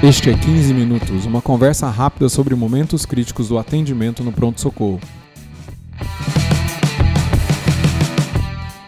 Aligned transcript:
Este 0.00 0.30
é 0.30 0.32
15 0.32 0.72
Minutos, 0.74 1.26
uma 1.26 1.42
conversa 1.42 1.90
rápida 1.90 2.28
sobre 2.28 2.54
momentos 2.54 3.04
críticos 3.04 3.48
do 3.48 3.58
atendimento 3.58 4.22
no 4.22 4.30
pronto-socorro. 4.30 5.00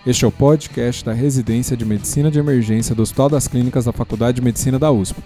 Este 0.06 0.24
é 0.24 0.28
o 0.28 0.30
podcast 0.30 1.04
da 1.04 1.12
Residência 1.12 1.76
de 1.76 1.84
Medicina 1.84 2.30
de 2.30 2.38
Emergência 2.38 2.94
do 2.94 3.02
Hospital 3.02 3.28
das 3.28 3.48
Clínicas 3.48 3.86
da 3.86 3.92
Faculdade 3.92 4.36
de 4.36 4.42
Medicina 4.42 4.78
da 4.78 4.92
USP. 4.92 5.20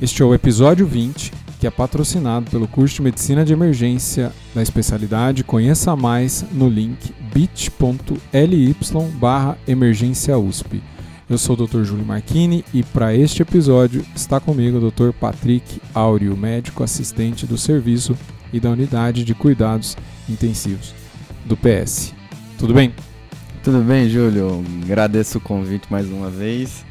Este 0.00 0.22
é 0.22 0.24
o 0.24 0.32
episódio 0.32 0.86
20, 0.86 1.30
que 1.60 1.66
é 1.66 1.70
patrocinado 1.70 2.50
pelo 2.50 2.66
curso 2.66 2.96
de 2.96 3.02
Medicina 3.02 3.44
de 3.44 3.52
Emergência 3.52 4.32
da 4.54 4.62
especialidade. 4.62 5.44
Conheça 5.44 5.94
mais 5.94 6.42
no 6.52 6.70
link 6.70 7.14
bit.ly 7.34 8.74
barra 9.20 9.58
emergência 9.68 10.38
USP. 10.38 10.80
Eu 11.28 11.38
sou 11.38 11.56
o 11.56 11.66
Dr. 11.66 11.82
Júlio 11.82 12.06
Marchini 12.06 12.64
e 12.72 12.84
para 12.84 13.12
este 13.12 13.42
episódio 13.42 14.06
está 14.14 14.38
comigo 14.38 14.78
o 14.78 14.90
Dr. 14.90 15.10
Patrick 15.10 15.82
Áureo, 15.92 16.36
médico 16.36 16.84
assistente 16.84 17.44
do 17.46 17.58
serviço 17.58 18.16
e 18.52 18.60
da 18.60 18.70
unidade 18.70 19.24
de 19.24 19.34
cuidados 19.34 19.96
intensivos 20.28 20.94
do 21.44 21.56
PS. 21.56 22.14
Tudo 22.56 22.72
bem? 22.72 22.94
Tudo 23.64 23.80
bem, 23.80 24.08
Júlio. 24.08 24.64
Agradeço 24.84 25.38
o 25.38 25.40
convite 25.40 25.88
mais 25.90 26.06
uma 26.06 26.30
vez. 26.30 26.86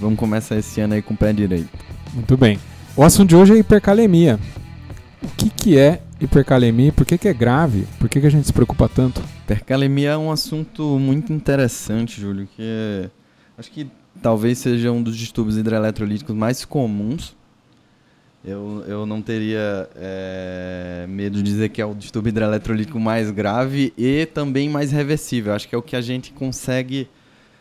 Vamos 0.00 0.18
começar 0.18 0.56
esse 0.56 0.80
ano 0.80 0.94
aí 0.94 1.02
com 1.02 1.12
o 1.12 1.16
pé 1.16 1.34
direito. 1.34 1.68
Muito 2.14 2.38
bem. 2.38 2.58
O 2.96 3.02
assunto 3.02 3.28
de 3.28 3.36
hoje 3.36 3.52
é 3.52 3.58
hipercalemia. 3.58 4.40
O 5.22 5.28
que, 5.36 5.50
que 5.50 5.78
é 5.78 6.00
hipercalemia? 6.18 6.90
Por 6.90 7.04
que, 7.04 7.18
que 7.18 7.28
é 7.28 7.34
grave? 7.34 7.86
Por 7.98 8.08
que, 8.08 8.18
que 8.18 8.26
a 8.26 8.30
gente 8.30 8.46
se 8.46 8.52
preocupa 8.52 8.88
tanto? 8.88 9.22
Hipercalemia 9.44 10.12
é 10.12 10.16
um 10.16 10.32
assunto 10.32 10.98
muito 10.98 11.34
interessante, 11.34 12.18
Júlio, 12.18 12.48
que 12.56 12.62
é 12.62 13.10
Acho 13.56 13.70
que 13.70 13.86
talvez 14.20 14.58
seja 14.58 14.90
um 14.90 15.02
dos 15.02 15.16
distúrbios 15.16 15.56
hidroeletrolíticos 15.56 16.34
mais 16.34 16.64
comuns. 16.64 17.36
Eu, 18.44 18.84
eu 18.86 19.06
não 19.06 19.22
teria 19.22 19.88
é, 19.96 21.06
medo 21.08 21.38
de 21.38 21.42
dizer 21.42 21.70
que 21.70 21.80
é 21.80 21.86
o 21.86 21.94
distúrbio 21.94 22.28
hidroeletrolítico 22.28 23.00
mais 23.00 23.30
grave 23.30 23.92
e 23.96 24.26
também 24.26 24.68
mais 24.68 24.92
reversível. 24.92 25.54
Acho 25.54 25.66
que 25.68 25.74
é 25.74 25.78
o 25.78 25.82
que 25.82 25.96
a 25.96 26.02
gente 26.02 26.32
consegue 26.32 27.08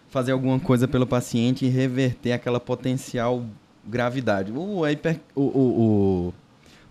fazer 0.10 0.34
alguma 0.34 0.60
coisa 0.60 0.88
pelo 0.88 1.08
paciente 1.08 1.66
e 1.66 1.70
reverter 1.70 2.34
aquela 2.34 2.60
potencial 2.60 3.46
gravidade. 3.86 4.52
O, 4.52 4.82
o, 4.82 4.86
o, 5.36 5.42
o, 5.44 6.34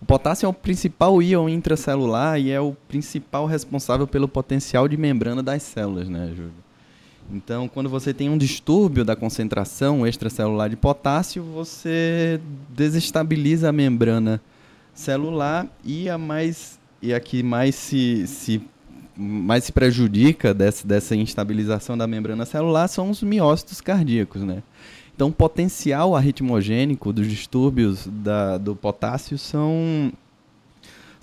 o 0.01 0.05
potássio 0.05 0.47
é 0.47 0.49
o 0.49 0.53
principal 0.53 1.21
íon 1.21 1.47
intracelular 1.47 2.39
e 2.39 2.49
é 2.49 2.59
o 2.59 2.75
principal 2.87 3.45
responsável 3.45 4.07
pelo 4.07 4.27
potencial 4.27 4.87
de 4.87 4.97
membrana 4.97 5.43
das 5.43 5.61
células, 5.61 6.09
né, 6.09 6.33
Júlio? 6.35 6.62
Então, 7.31 7.67
quando 7.67 7.89
você 7.89 8.13
tem 8.13 8.29
um 8.29 8.37
distúrbio 8.37 9.03
da 9.03 9.15
concentração 9.15 10.05
extracelular 10.05 10.69
de 10.69 10.75
potássio, 10.75 11.43
você 11.43 12.39
desestabiliza 12.69 13.69
a 13.69 13.71
membrana 13.71 14.41
celular 14.93 15.67
e 15.83 16.09
a 16.09 16.17
mais 16.17 16.79
e 17.01 17.13
a 17.13 17.19
que 17.19 17.43
mais 17.43 17.75
se, 17.75 18.25
se 18.27 18.61
mais 19.15 19.65
se 19.65 19.71
prejudica 19.71 20.53
dessa, 20.53 20.87
dessa 20.87 21.15
instabilização 21.15 21.97
da 21.97 22.07
membrana 22.07 22.45
celular 22.45 22.87
são 22.87 23.09
os 23.09 23.21
miócitos 23.21 23.81
cardíacos, 23.81 24.41
né? 24.41 24.63
Então, 25.15 25.27
o 25.27 25.31
potencial 25.33 26.15
arritmogênico 26.15 27.13
dos 27.13 27.27
distúrbios 27.27 28.07
da, 28.07 28.57
do 28.57 28.75
potássio 28.75 29.37
são, 29.37 30.11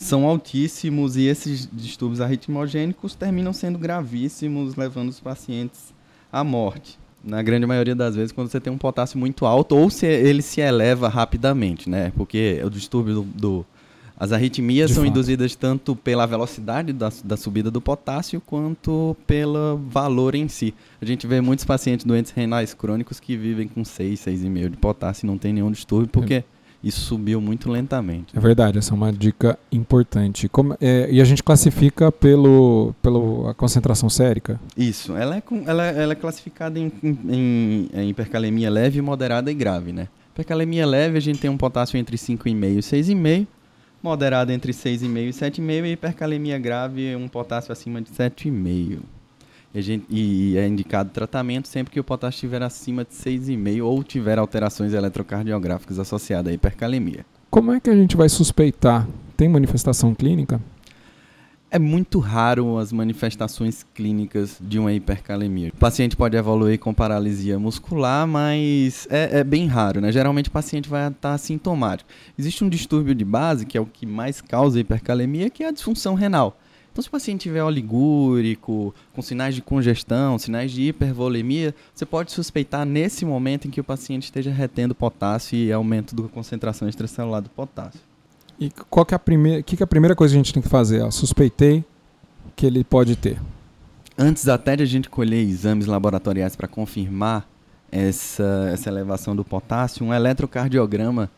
são 0.00 0.26
altíssimos 0.26 1.14
e 1.18 1.26
esses 1.26 1.68
distúrbios 1.70 2.22
arritmogênicos 2.22 3.14
terminam 3.14 3.52
sendo 3.52 3.78
gravíssimos, 3.78 4.74
levando 4.74 5.10
os 5.10 5.20
pacientes 5.20 5.92
à 6.32 6.42
morte. 6.42 6.98
Na 7.22 7.42
grande 7.42 7.66
maioria 7.66 7.94
das 7.94 8.16
vezes, 8.16 8.32
quando 8.32 8.48
você 8.48 8.58
tem 8.58 8.72
um 8.72 8.78
potássio 8.78 9.18
muito 9.18 9.44
alto, 9.44 9.76
ou 9.76 9.90
se 9.90 10.06
ele 10.06 10.40
se 10.40 10.62
eleva 10.62 11.06
rapidamente, 11.06 11.90
né? 11.90 12.12
Porque 12.16 12.62
o 12.64 12.70
distúrbio 12.70 13.16
do. 13.16 13.22
do 13.22 13.66
as 14.16 14.33
arritmias 14.33 14.89
De 14.89 14.94
são 14.94 15.05
fato. 15.05 15.10
induzidas 15.10 15.55
tanto 15.55 15.96
pela 15.96 16.27
velocidade 16.27 16.92
da, 16.92 17.10
da 17.24 17.39
subida 17.39 17.70
do 17.70 17.80
potássio 17.80 18.39
quanto 18.40 19.16
pelo 19.27 19.78
valor 19.89 20.34
em 20.34 20.46
si. 20.46 20.74
A 21.00 21.06
gente 21.06 21.27
vê 21.27 21.40
muitos 21.40 21.64
pacientes 21.64 22.05
doentes 22.05 22.30
renais 22.33 22.74
crônicos 22.74 23.18
que 23.18 23.34
vivem 23.34 23.66
com 23.66 23.83
6, 23.83 24.20
6,5 24.20 24.70
de 24.70 24.77
potássio 24.77 25.24
e 25.24 25.27
não 25.27 25.36
tem 25.36 25.52
nenhum 25.52 25.70
distúrbio, 25.70 26.08
porque. 26.08 26.34
É 26.34 26.44
isso 26.83 27.01
subiu 27.01 27.41
muito 27.41 27.70
lentamente. 27.70 28.36
É 28.36 28.41
verdade, 28.41 28.79
essa 28.79 28.92
é 28.92 28.95
uma 28.95 29.13
dica 29.13 29.58
importante. 29.70 30.48
Como, 30.48 30.77
é, 30.80 31.08
e 31.11 31.20
a 31.20 31.24
gente 31.24 31.42
classifica 31.42 32.11
pelo, 32.11 32.95
pelo 33.02 33.46
a 33.48 33.55
concentração 33.55 34.08
sérica? 34.08 34.58
Isso, 34.77 35.14
ela 35.14 35.36
é, 35.36 35.42
ela, 35.67 35.85
ela 35.85 36.13
é 36.13 36.17
classificada 36.17 36.79
em, 36.79 36.90
em, 37.02 37.90
em 37.92 38.08
hipercalemia 38.08 38.70
leve, 38.70 39.02
moderada 39.02 39.51
e 39.51 39.55
grave, 39.55 39.92
né? 39.92 40.08
Hipercalemia 40.33 40.86
leve, 40.86 41.19
a 41.19 41.20
gente 41.20 41.39
tem 41.39 41.51
um 41.51 41.57
potássio 41.57 41.98
entre 41.98 42.17
5,5 42.17 42.64
e 42.64 42.79
6,5, 42.79 43.46
moderada 44.02 44.52
entre 44.52 44.73
6,5 44.73 45.19
e 45.19 45.30
7,5 45.30 45.85
e 45.85 45.92
hipercalemia 45.92 46.58
grave, 46.58 47.14
um 47.14 47.29
potássio 47.29 47.73
acima 47.73 48.01
de 48.01 48.11
7,5. 48.11 49.01
E, 49.73 49.81
gente, 49.81 50.07
e, 50.11 50.57
é 50.57 50.67
indicado 50.67 51.11
tratamento 51.11 51.69
sempre 51.69 51.92
que 51.92 52.01
o 52.01 52.05
potássio 52.05 52.39
estiver 52.39 52.63
acima 52.63 53.05
de 53.05 53.13
6,5 53.13 53.85
ou 53.85 54.03
tiver 54.03 54.39
alterações 54.39 54.92
eletrocardiográficas 54.92 55.98
associadas 55.98 56.51
à 56.51 56.55
hipercalemia. 56.55 57.25
Como 57.51 57.73
é 57.73 57.81
que 57.81 57.89
a 57.89 57.95
gente 57.95 58.17
vai 58.17 58.29
suspeitar? 58.29 59.07
Tem 59.36 59.48
manifestação 59.48 60.14
clínica? 60.14 60.61
É 61.73 61.79
muito 61.79 62.19
raro 62.19 62.79
as 62.79 62.92
manifestações 62.92 63.86
clínicas 63.95 64.57
de 64.61 64.77
uma 64.77 64.92
hipercalemia. 64.92 65.70
O 65.73 65.79
paciente 65.79 66.17
pode 66.17 66.37
evoluir 66.37 66.81
com 66.81 66.92
paralisia 66.92 67.61
muscular, 67.61 68.27
mas 68.27 69.07
é, 69.08 69.39
é 69.39 69.45
bem 69.45 69.69
raro, 69.69 70.01
né? 70.01 70.11
Geralmente 70.11 70.48
o 70.48 70.52
paciente 70.52 70.89
vai 70.89 71.07
estar 71.07 71.39
sintomático. 71.39 72.11
Existe 72.37 72.64
um 72.64 72.69
distúrbio 72.69 73.14
de 73.14 73.25
base, 73.25 73.64
que 73.64 73.79
é 73.79 73.81
o 73.81 73.87
que 73.87 74.05
mais 74.05 74.41
causa 74.41 74.81
hipercalemia, 74.81 75.48
que 75.48 75.63
é 75.63 75.69
a 75.69 75.70
disfunção 75.70 76.14
renal. 76.14 76.58
Então, 77.00 77.05
se 77.05 77.08
o 77.08 77.12
paciente 77.12 77.40
tiver 77.42 77.64
oligúrico, 77.64 78.94
com 79.14 79.22
sinais 79.22 79.55
de 79.55 79.62
congestão, 79.62 80.38
sinais 80.38 80.70
de 80.70 80.83
hipervolemia, 80.83 81.74
você 81.94 82.05
pode 82.05 82.30
suspeitar 82.30 82.84
nesse 82.84 83.24
momento 83.24 83.66
em 83.66 83.70
que 83.70 83.80
o 83.80 83.84
paciente 83.84 84.24
esteja 84.24 84.50
retendo 84.50 84.94
potássio 84.94 85.56
e 85.56 85.72
aumento 85.72 86.14
da 86.14 86.28
concentração 86.28 86.86
extracelular 86.86 87.40
do 87.40 87.48
potássio. 87.48 88.00
E 88.58 88.70
qual 88.90 89.06
que 89.06 89.14
é 89.14 89.16
a 89.16 89.18
primeira, 89.18 89.62
que, 89.62 89.78
que 89.78 89.83
é 89.83 89.84
a 89.84 89.86
primeira 89.86 90.14
coisa 90.14 90.34
que 90.34 90.36
a 90.36 90.42
gente 90.42 90.52
tem 90.52 90.62
que 90.62 90.68
fazer? 90.68 91.00
Ó, 91.00 91.10
suspeitei 91.10 91.83
que 92.55 92.66
ele 92.66 92.84
pode 92.84 93.16
ter. 93.16 93.40
Antes 94.18 94.46
até 94.46 94.77
de 94.77 94.83
a 94.83 94.86
gente 94.86 95.08
colher 95.08 95.42
exames 95.42 95.86
laboratoriais 95.86 96.55
para 96.55 96.68
confirmar 96.68 97.48
essa, 97.90 98.68
essa 98.70 98.90
elevação 98.90 99.34
do 99.34 99.42
potássio, 99.42 100.05
um 100.05 100.12
eletrocardiograma 100.12 101.30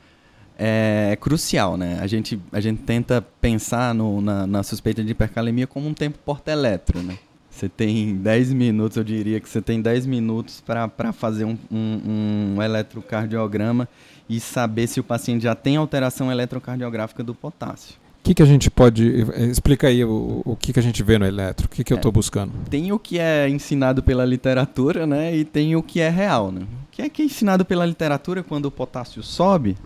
é 0.59 1.17
crucial, 1.21 1.77
né? 1.77 1.99
A 2.01 2.07
gente, 2.07 2.41
a 2.53 2.61
gente 2.61 2.83
tenta 2.83 3.23
pensar 3.41 3.95
no, 3.95 4.21
na, 4.21 4.47
na 4.47 4.63
suspeita 4.63 5.03
de 5.03 5.13
hipercalemia 5.13 5.67
como 5.67 5.89
um 5.89 5.95
tempo 5.95 6.19
porta-eletro, 6.25 7.03
né? 7.03 7.19
Você 7.51 7.69
tem 7.69 8.17
10 8.17 8.55
minutos, 8.55 8.97
eu 8.97 9.05
diria 9.05 9.39
que 9.39 9.49
você 9.49 9.61
tem 9.61 9.81
10 9.81 10.07
minutos 10.07 10.63
para 10.63 11.13
fazer 11.13 11.45
um, 11.45 11.57
um, 11.71 12.55
um, 12.57 12.63
eletrocardiograma 12.63 13.87
e 14.29 14.41
saber 14.41 14.87
se 14.87 14.99
o 14.99 15.05
paciente 15.05 15.43
já 15.43 15.55
tem 15.55 15.77
alteração 15.77 16.33
eletrocardiográfica 16.33 17.23
do 17.23 17.35
potássio. 17.35 17.97
O 18.21 18.25
que, 18.25 18.35
que 18.35 18.43
a 18.43 18.47
gente 18.47 18.71
pode. 18.71 19.05
Explica 19.51 19.89
aí 19.89 20.03
o, 20.05 20.43
o 20.45 20.57
que, 20.57 20.73
que 20.73 20.79
a 20.79 20.83
gente 20.83 21.03
vê 21.03 21.19
no 21.19 21.27
eletro, 21.27 21.67
o 21.67 21.69
que, 21.69 21.85
que 21.85 21.93
eu 21.93 21.97
estou 21.97 22.11
é, 22.11 22.13
buscando. 22.13 22.53
Tem 22.71 22.91
o 22.91 22.99
que 22.99 23.19
é 23.19 23.49
ensinado 23.49 24.03
pela 24.03 24.25
literatura, 24.25 25.07
né? 25.07 25.37
E 25.37 25.45
tem 25.45 25.77
o 25.77 25.83
que 25.83 26.01
é 26.01 26.09
real, 26.09 26.51
né? 26.51 26.63
O 26.63 26.91
que 26.91 27.03
é, 27.03 27.09
que 27.09 27.21
é 27.21 27.25
ensinado 27.25 27.65
pela 27.65 27.85
literatura 27.85 28.43
quando 28.43 28.67
o 28.67 28.71
potássio 28.71 29.23
sobe 29.23 29.77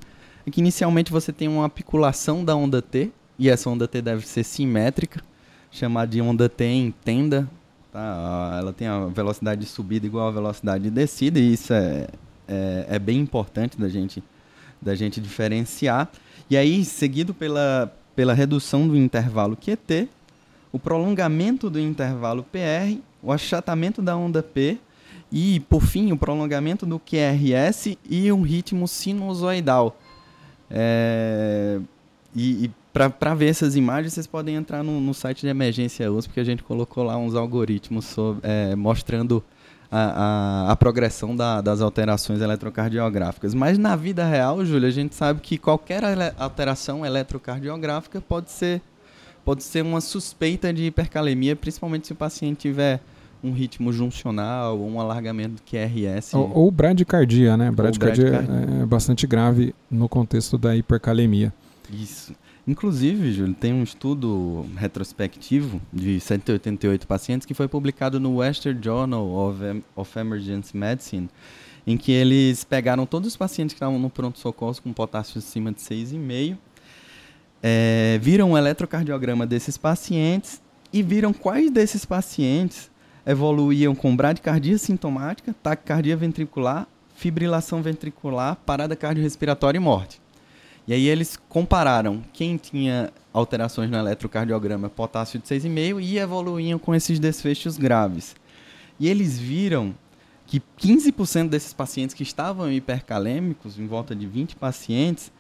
é 0.47 0.51
que 0.51 0.61
inicialmente 0.61 1.11
você 1.11 1.33
tem 1.33 1.49
uma 1.49 1.67
apiculação 1.67 2.45
da 2.45 2.55
onda 2.55 2.81
T, 2.81 3.11
e 3.39 3.51
essa 3.51 3.69
onda 3.69 3.89
T 3.89 4.01
deve 4.01 4.27
ser 4.27 4.45
simétrica, 4.45 5.21
chamada 5.71 6.11
de 6.11 6.23
onda 6.23 6.49
T 6.49 6.65
em 6.65 6.93
tenda. 7.05 7.49
Tá? 7.93 8.57
Ela 8.61 8.73
tem 8.73 8.87
a 8.87 9.07
velocidade 9.07 9.63
de 9.63 9.67
subida 9.67 10.07
igual 10.07 10.29
à 10.29 10.31
velocidade 10.31 10.85
de 10.85 10.91
descida, 10.91 11.41
e 11.41 11.53
isso 11.53 11.73
é, 11.73 12.07
é, 12.47 12.87
é 12.91 12.99
bem 12.99 13.19
importante 13.19 13.77
da 13.79 13.89
gente, 13.89 14.23
da 14.81 14.95
gente 14.95 15.21
diferenciar. 15.21 16.09
E 16.49 16.57
aí, 16.57 16.85
seguido 16.85 17.35
pela, 17.35 17.93
pela 18.15 18.33
redução 18.33 18.87
do 18.87 18.97
intervalo 18.97 19.57
QT, 19.57 20.09
o 20.71 20.79
prolongamento 20.79 21.69
do 21.69 21.81
intervalo 21.81 22.45
PR, 22.45 23.01
o 23.21 23.33
achatamento 23.33 24.01
da 24.01 24.17
onda 24.17 24.45
P 24.45 24.79
e, 25.33 25.59
por 25.61 25.83
fim, 25.83 26.13
o 26.13 26.17
prolongamento 26.17 26.87
do 26.87 27.01
QRS 27.01 27.99
e 28.09 28.31
um 28.31 28.43
ritmo 28.43 28.87
sinusoidal 28.87 29.97
é, 30.71 31.81
e, 32.35 32.67
e 32.67 32.71
para 32.93 33.35
ver 33.35 33.49
essas 33.49 33.77
imagens, 33.77 34.15
vocês 34.15 34.27
podem 34.27 34.57
entrar 34.57 34.83
no, 34.83 35.01
no, 35.01 35.13
site 35.13 35.43
de 35.43 35.49
Emergência 35.49 36.11
USP, 36.11 36.29
porque 36.29 36.41
a 36.41 36.45
gente 36.45 36.63
colocou 36.63 37.05
lá 37.05 37.17
uns 37.17 37.35
algoritmos 37.35 38.07
sobre, 38.07 38.41
é, 38.43 38.75
mostrando 38.75 39.45
a, 39.91 40.69
a, 40.69 40.73
a 40.73 40.77
progressão 40.77 41.37
da, 41.37 41.61
das 41.61 41.81
alterações 41.81 42.41
eletrocardiográficas. 42.41 43.55
Mas 43.55 43.79
na 43.79 43.95
vida 43.97 44.27
real, 44.27 44.65
Júlia, 44.65 44.89
a 44.89 44.93
gente 44.93 45.15
sabe 45.15 45.41
que 45.41 45.59
qualquer 45.59 46.03
alteração 46.39 47.05
eletrocardiográfica 47.05 48.21
pode 48.21 48.51
ser, 48.51 48.81
pode 49.45 49.63
ser 49.63 49.83
uma 49.83 50.01
suspeita 50.01 50.73
de 50.73 50.85
hipercalemia, 50.85 51.55
principalmente 51.55 52.07
se 52.07 52.13
o 52.13 52.17
paciente 52.17 52.61
tiver 52.61 53.01
um 53.43 53.53
ritmo 53.53 53.93
juncional, 53.93 54.81
um 54.81 55.01
alargamento 55.01 55.57
do 55.57 55.63
QRS. 55.63 56.35
Ou, 56.35 56.51
ou 56.53 56.71
bradicardia, 56.71 57.57
né? 57.57 57.71
Bradicardia, 57.71 58.31
bradicardia 58.31 58.83
é 58.83 58.87
bastante 58.87 59.27
grave 59.27 59.75
no 59.91 60.09
contexto 60.09 60.59
da 60.59 60.77
hipercalemia. 60.77 61.53
Isso. 61.93 62.35
Inclusive, 62.67 63.33
Júlio, 63.33 63.55
tem 63.55 63.73
um 63.73 63.85
estudo 63.85 64.67
retrospectivo 64.77 65.81
de 65.93 66.19
188 66.19 67.07
pacientes 67.07 67.47
que 67.47 67.55
foi 67.55 67.69
publicado 67.69 68.19
no 68.19 68.39
Western 68.39 68.81
Journal 68.83 69.25
of, 69.25 69.85
of 69.95 70.19
Emergency 70.19 70.77
Medicine, 70.77 71.29
em 71.87 71.97
que 71.97 72.11
eles 72.11 72.65
pegaram 72.65 73.07
todos 73.07 73.29
os 73.29 73.37
pacientes 73.37 73.73
que 73.73 73.77
estavam 73.77 74.01
no 74.01 74.11
pronto-socorro 74.11 74.83
com 74.83 74.93
potássio 74.93 75.39
acima 75.39 75.71
de 75.71 75.81
6,5, 75.81 76.57
é, 77.63 78.19
viram 78.21 78.53
o 78.53 78.59
eletrocardiograma 78.59 79.47
desses 79.47 79.79
pacientes 79.79 80.61
e 80.93 81.05
viram 81.05 81.33
quais 81.33 81.71
desses 81.71 82.05
pacientes 82.05 82.91
evoluíam 83.27 83.95
com 83.95 84.15
bradicardia 84.15 84.79
sintomática, 84.79 85.55
taquicardia 85.63 86.17
ventricular, 86.17 86.87
fibrilação 87.17 87.83
ventricular, 87.83 88.57
parada 88.65 88.95
cardiorrespiratória 88.95 89.79
e 89.79 89.81
morte. 89.81 90.21
E 90.87 90.93
aí 90.93 91.09
eles 91.09 91.37
compararam 91.49 92.23
quem 92.33 92.57
tinha 92.57 93.13
alterações 93.33 93.91
no 93.91 93.97
eletrocardiograma 93.97 94.89
potássio 94.89 95.41
de 95.41 95.47
6,5 95.47 96.01
e 96.01 96.19
evoluíam 96.19 96.79
com 96.79 96.95
esses 96.95 97.19
desfechos 97.19 97.77
graves. 97.77 98.37
E 99.01 99.09
eles 99.09 99.37
viram 99.37 99.93
que 100.47 100.63
15% 100.81 101.49
desses 101.49 101.73
pacientes 101.73 102.15
que 102.15 102.23
estavam 102.23 102.71
hipercalêmicos, 102.71 103.81
em 103.81 103.87
volta 103.89 104.15
de 104.15 104.27
20 104.29 104.55
pacientes, 104.55 105.33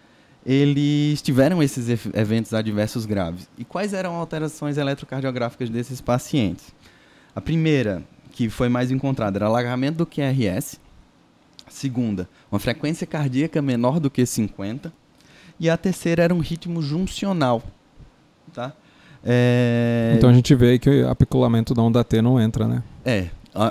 eles 0.44 1.22
tiveram 1.22 1.62
esses 1.62 1.88
eventos 2.12 2.52
adversos 2.52 3.06
graves. 3.06 3.48
E 3.56 3.64
quais 3.64 3.92
eram 3.92 4.14
alterações 4.16 4.76
eletrocardiográficas 4.76 5.70
desses 5.70 6.00
pacientes? 6.00 6.74
A 7.36 7.40
primeira, 7.42 8.02
que 8.32 8.48
foi 8.48 8.70
mais 8.70 8.90
encontrada, 8.90 9.36
era 9.36 9.44
alargamento 9.44 9.98
do 9.98 10.06
QRS. 10.06 10.80
A 11.66 11.70
segunda, 11.70 12.26
uma 12.50 12.58
frequência 12.58 13.06
cardíaca 13.06 13.60
menor 13.60 14.00
do 14.00 14.10
que 14.10 14.24
50 14.24 14.90
e 15.60 15.68
a 15.68 15.76
terceira 15.76 16.22
era 16.22 16.34
um 16.34 16.38
ritmo 16.38 16.80
juncional. 16.80 17.62
Tá? 18.54 18.72
É... 19.22 20.14
Então 20.16 20.30
a 20.30 20.32
gente 20.32 20.54
vê 20.54 20.78
que 20.78 20.88
o 21.02 21.10
apiculamento 21.10 21.74
da 21.74 21.82
onda 21.82 22.02
T 22.02 22.22
não 22.22 22.40
entra, 22.40 22.66
né? 22.66 22.82
É. 23.04 23.28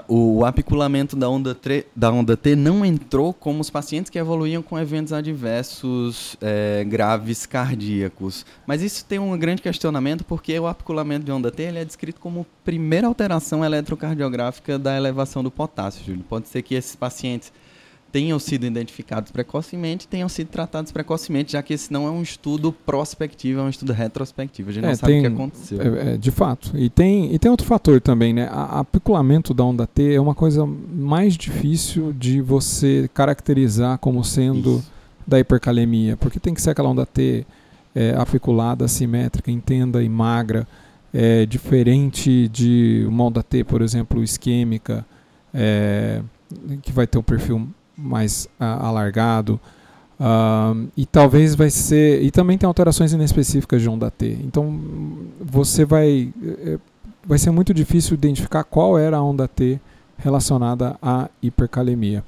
O 0.08 0.44
apiculamento 0.44 1.16
da 1.16 1.30
onda, 1.30 1.56
da 1.96 2.12
onda 2.12 2.36
T 2.36 2.56
não 2.56 2.84
entrou 2.84 3.34
como 3.34 3.62
os 3.62 3.70
pacientes 3.70 4.10
que 4.10 4.18
evoluíam 4.18 4.64
com 4.64 4.80
eventos 4.80 5.14
adversos 5.14 6.36
é, 6.42 6.84
graves 6.84 7.46
cardíacos. 7.46 8.46
Mas 8.66 8.82
isso 8.82 9.06
tem 9.06 9.20
um 9.20 9.38
grande 9.38 9.62
questionamento 9.62 10.24
porque 10.24 10.58
o 10.60 10.66
apiculamento 10.66 11.26
de 11.26 11.32
onda 11.32 11.52
T 11.52 11.64
ele 11.64 11.80
é 11.80 11.86
descrito 11.86 12.20
como 12.20 12.46
primeira 12.64 13.06
alteração 13.06 13.64
eletrocardiográfica 13.64 14.80
da 14.80 14.98
elevação 14.98 15.44
do 15.44 15.52
potássio, 15.52 16.04
Júlio. 16.04 16.26
Pode 16.28 16.48
ser 16.48 16.62
que 16.64 16.74
esses 16.74 16.96
pacientes 16.96 17.52
tenham 18.16 18.40
sido 18.40 18.66
identificados 18.66 19.30
precocemente, 19.30 20.08
tenham 20.08 20.30
sido 20.30 20.48
tratados 20.48 20.90
precocemente, 20.90 21.52
já 21.52 21.62
que 21.62 21.74
esse 21.74 21.92
não 21.92 22.08
é 22.08 22.10
um 22.10 22.22
estudo 22.22 22.72
prospectivo, 22.72 23.60
é 23.60 23.64
um 23.64 23.68
estudo 23.68 23.92
retrospectivo. 23.92 24.70
A 24.70 24.72
gente 24.72 24.86
é, 24.86 24.88
não 24.88 24.96
sabe 24.96 25.12
tem, 25.12 25.20
o 25.20 25.22
que 25.24 25.28
aconteceu. 25.28 25.82
É, 25.82 26.14
é, 26.14 26.18
de 26.18 26.32
fato. 26.32 26.72
E 26.76 26.90
tem, 26.90 27.36
e 27.36 27.38
tem 27.38 27.52
outro 27.52 27.68
fator 27.68 28.00
também, 28.00 28.34
né? 28.34 28.48
A, 28.50 28.80
apiculamento 28.80 29.54
da 29.54 29.66
onda 29.66 29.86
T 29.86 30.14
é 30.14 30.22
uma 30.22 30.34
coisa 30.34 30.66
mais 30.66 31.36
difícil 31.36 32.14
de 32.14 32.40
você 32.40 33.10
caracterizar 33.14 33.98
como 33.98 34.24
sendo 34.24 34.78
Isso. 34.78 34.92
da 35.28 35.38
hipercalemia, 35.38 36.16
porque 36.16 36.40
tem 36.40 36.54
que 36.54 36.62
ser 36.62 36.70
aquela 36.70 36.88
onda 36.88 37.06
T 37.06 37.46
é, 37.94 38.16
apiculada, 38.18 38.86
assimétrica, 38.86 39.52
entenda 39.52 40.02
e 40.02 40.08
magra, 40.08 40.66
é, 41.14 41.46
diferente 41.46 42.48
de 42.48 43.04
uma 43.10 43.26
onda 43.26 43.44
T, 43.44 43.66
por 43.66 43.82
exemplo, 43.82 44.24
isquêmica, 44.24 45.06
é, 45.54 46.22
que 46.82 46.94
vai 46.94 47.06
ter 47.06 47.18
um 47.18 47.24
perfil 47.24 47.68
mais 47.98 48.48
uh, 48.60 48.64
alargado. 48.64 49.60
E 50.96 51.06
talvez 51.06 51.56
vai 51.56 51.70
ser. 51.70 52.24
E 52.24 52.32
também 52.32 52.58
tem 52.58 52.66
alterações 52.66 53.12
inespecíficas 53.12 53.82
de 53.82 53.90
onda 53.90 54.10
T. 54.10 54.38
Então 54.44 54.80
você 55.42 55.84
vai. 55.84 56.34
É, 56.42 56.80
vai 57.26 57.38
ser 57.38 57.52
muito 57.52 57.74
difícil 57.74 58.14
identificar 58.14 58.64
qual 58.64 58.98
era 58.98 59.18
a 59.18 59.24
onda 59.24 59.48
T 59.48 59.80
relacionada 60.18 60.96
à 61.02 61.30
hipercalemia. 61.42 62.24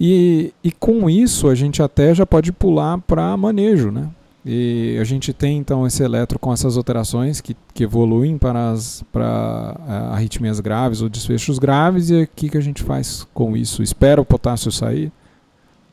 E, 0.00 0.52
e 0.62 0.72
com 0.72 1.08
isso 1.08 1.48
a 1.48 1.54
gente 1.54 1.82
até 1.82 2.14
já 2.14 2.26
pode 2.26 2.50
pular 2.50 2.98
para 2.98 3.36
manejo, 3.36 3.90
né? 3.90 4.08
E 4.46 4.98
a 5.00 5.04
gente 5.04 5.32
tem 5.32 5.56
então 5.56 5.86
esse 5.86 6.02
eletro 6.02 6.38
com 6.38 6.52
essas 6.52 6.76
alterações 6.76 7.40
que, 7.40 7.56
que 7.72 7.84
evoluem 7.84 8.36
para, 8.36 8.72
as, 8.72 9.02
para 9.10 9.74
uh, 9.80 10.12
arritmias 10.12 10.60
graves 10.60 11.00
ou 11.00 11.08
desfechos 11.08 11.58
graves. 11.58 12.10
E 12.10 12.22
o 12.22 12.28
que, 12.28 12.50
que 12.50 12.58
a 12.58 12.60
gente 12.60 12.82
faz 12.82 13.26
com 13.32 13.56
isso? 13.56 13.82
Espera 13.82 14.20
o 14.20 14.24
potássio 14.24 14.70
sair? 14.70 15.10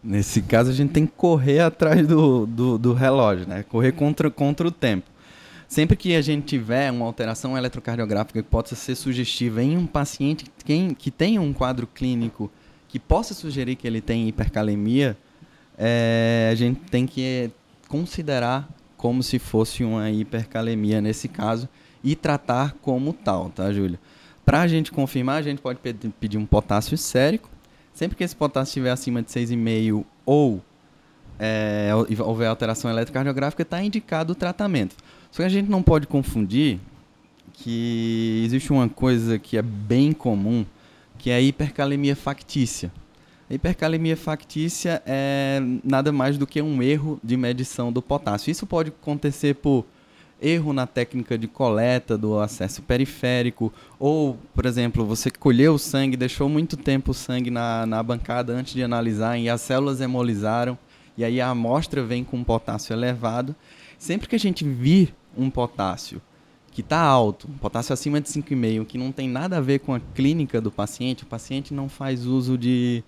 Nesse 0.03 0.41
caso, 0.41 0.69
a 0.69 0.73
gente 0.73 0.91
tem 0.91 1.05
que 1.05 1.13
correr 1.15 1.59
atrás 1.59 2.05
do, 2.05 2.45
do, 2.45 2.77
do 2.77 2.93
relógio, 2.93 3.47
né? 3.47 3.63
correr 3.63 3.93
contra, 3.93 4.29
contra 4.29 4.67
o 4.67 4.71
tempo. 4.71 5.09
Sempre 5.67 5.95
que 5.95 6.15
a 6.15 6.21
gente 6.21 6.45
tiver 6.47 6.91
uma 6.91 7.05
alteração 7.05 7.57
eletrocardiográfica 7.57 8.43
que 8.43 8.49
possa 8.49 8.75
ser 8.75 8.95
sugestiva 8.95 9.63
em 9.63 9.77
um 9.77 9.85
paciente 9.85 10.43
que, 10.43 10.65
tem, 10.65 10.93
que 10.93 11.09
tenha 11.09 11.39
um 11.39 11.53
quadro 11.53 11.87
clínico 11.87 12.51
que 12.89 12.99
possa 12.99 13.33
sugerir 13.33 13.77
que 13.77 13.87
ele 13.87 14.01
tem 14.01 14.27
hipercalemia, 14.27 15.15
é, 15.77 16.49
a 16.51 16.55
gente 16.55 16.81
tem 16.91 17.07
que 17.07 17.49
considerar 17.91 18.69
como 18.95 19.21
se 19.21 19.37
fosse 19.37 19.83
uma 19.83 20.09
hipercalemia 20.09 21.01
nesse 21.01 21.27
caso 21.27 21.67
e 22.01 22.15
tratar 22.15 22.73
como 22.81 23.11
tal, 23.11 23.49
tá, 23.49 23.69
Júlia? 23.73 23.99
Para 24.45 24.61
a 24.61 24.67
gente 24.67 24.93
confirmar, 24.93 25.39
a 25.39 25.41
gente 25.41 25.61
pode 25.61 25.77
pedir 26.17 26.37
um 26.37 26.45
potássio 26.45 26.97
sérico. 26.97 27.49
Sempre 27.93 28.15
que 28.15 28.23
esse 28.23 28.33
potássio 28.33 28.69
estiver 28.71 28.91
acima 28.91 29.21
de 29.21 29.29
6,5 29.29 30.05
ou 30.25 30.61
é, 31.37 31.89
houver 32.23 32.47
alteração 32.47 32.89
eletrocardiográfica, 32.89 33.63
está 33.63 33.83
indicado 33.83 34.31
o 34.31 34.35
tratamento. 34.35 34.95
Só 35.29 35.43
que 35.43 35.47
a 35.47 35.49
gente 35.49 35.69
não 35.69 35.83
pode 35.83 36.07
confundir 36.07 36.79
que 37.51 38.41
existe 38.45 38.71
uma 38.71 38.87
coisa 38.87 39.37
que 39.37 39.57
é 39.57 39.61
bem 39.61 40.13
comum, 40.13 40.65
que 41.17 41.29
é 41.29 41.35
a 41.35 41.41
hipercalemia 41.41 42.15
factícia. 42.15 42.89
A 43.51 43.53
hipercalemia 43.53 44.15
factícia 44.15 45.03
é 45.05 45.61
nada 45.83 46.09
mais 46.13 46.37
do 46.37 46.47
que 46.47 46.61
um 46.61 46.81
erro 46.81 47.19
de 47.21 47.35
medição 47.35 47.91
do 47.91 48.01
potássio. 48.01 48.49
Isso 48.49 48.65
pode 48.65 48.91
acontecer 48.91 49.55
por 49.55 49.85
erro 50.41 50.71
na 50.71 50.87
técnica 50.87 51.37
de 51.37 51.49
coleta 51.49 52.17
do 52.17 52.39
acesso 52.39 52.81
periférico, 52.81 53.73
ou, 53.99 54.37
por 54.55 54.65
exemplo, 54.65 55.05
você 55.05 55.29
colheu 55.29 55.73
o 55.73 55.77
sangue, 55.77 56.15
deixou 56.15 56.47
muito 56.47 56.77
tempo 56.77 57.11
o 57.11 57.13
sangue 57.13 57.51
na, 57.51 57.85
na 57.85 58.01
bancada 58.01 58.53
antes 58.53 58.73
de 58.73 58.83
analisar 58.83 59.37
e 59.37 59.49
as 59.49 59.59
células 59.59 59.99
hemolizaram, 59.99 60.77
e 61.17 61.25
aí 61.25 61.41
a 61.41 61.49
amostra 61.49 62.01
vem 62.01 62.23
com 62.23 62.37
um 62.37 62.45
potássio 62.45 62.93
elevado. 62.93 63.53
Sempre 63.99 64.29
que 64.29 64.35
a 64.37 64.39
gente 64.39 64.63
vir 64.63 65.13
um 65.37 65.49
potássio 65.49 66.21
que 66.71 66.79
está 66.79 67.01
alto, 67.01 67.49
um 67.49 67.57
potássio 67.57 67.91
acima 67.91 68.21
de 68.21 68.29
5,5, 68.29 68.85
que 68.85 68.97
não 68.97 69.11
tem 69.11 69.27
nada 69.27 69.57
a 69.57 69.61
ver 69.61 69.79
com 69.79 69.93
a 69.93 69.99
clínica 69.99 70.61
do 70.61 70.71
paciente, 70.71 71.23
o 71.23 71.27
paciente 71.27 71.73
não 71.73 71.89
faz 71.89 72.25
uso 72.25 72.57
de 72.57 73.03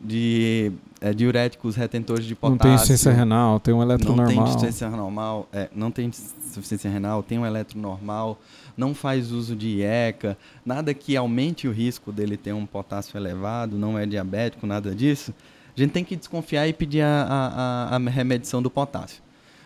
de 0.00 0.72
é, 1.00 1.12
diuréticos 1.12 1.76
retentores 1.76 2.24
de 2.24 2.34
potássio. 2.34 2.56
Não 2.56 2.58
tem 2.58 2.74
insuficiência 2.74 3.12
renal, 3.12 3.60
tem 3.60 3.74
um 3.74 3.82
eletro 3.82 4.08
não 4.08 4.16
normal. 4.16 4.34
Tem 4.34 4.44
insuficiência 4.44 4.90
normal, 4.90 5.48
é, 5.52 5.68
não 5.74 5.90
tem 5.90 6.06
insuficiência 6.06 6.90
renal, 6.90 7.22
tem 7.22 7.38
um 7.38 7.46
eletro 7.46 7.78
normal, 7.78 8.38
não 8.76 8.94
faz 8.94 9.32
uso 9.32 9.54
de 9.56 9.68
IECA, 9.78 10.36
nada 10.64 10.94
que 10.94 11.16
aumente 11.16 11.68
o 11.68 11.72
risco 11.72 12.12
dele 12.12 12.36
ter 12.36 12.52
um 12.52 12.66
potássio 12.66 13.16
elevado, 13.16 13.76
não 13.76 13.98
é 13.98 14.06
diabético, 14.06 14.66
nada 14.66 14.94
disso. 14.94 15.34
A 15.76 15.80
gente 15.80 15.92
tem 15.92 16.04
que 16.04 16.16
desconfiar 16.16 16.66
e 16.66 16.72
pedir 16.72 17.02
a, 17.02 17.88
a, 17.92 17.96
a 17.96 17.98
remedição 17.98 18.60
do 18.60 18.68
potássio. 18.68 19.22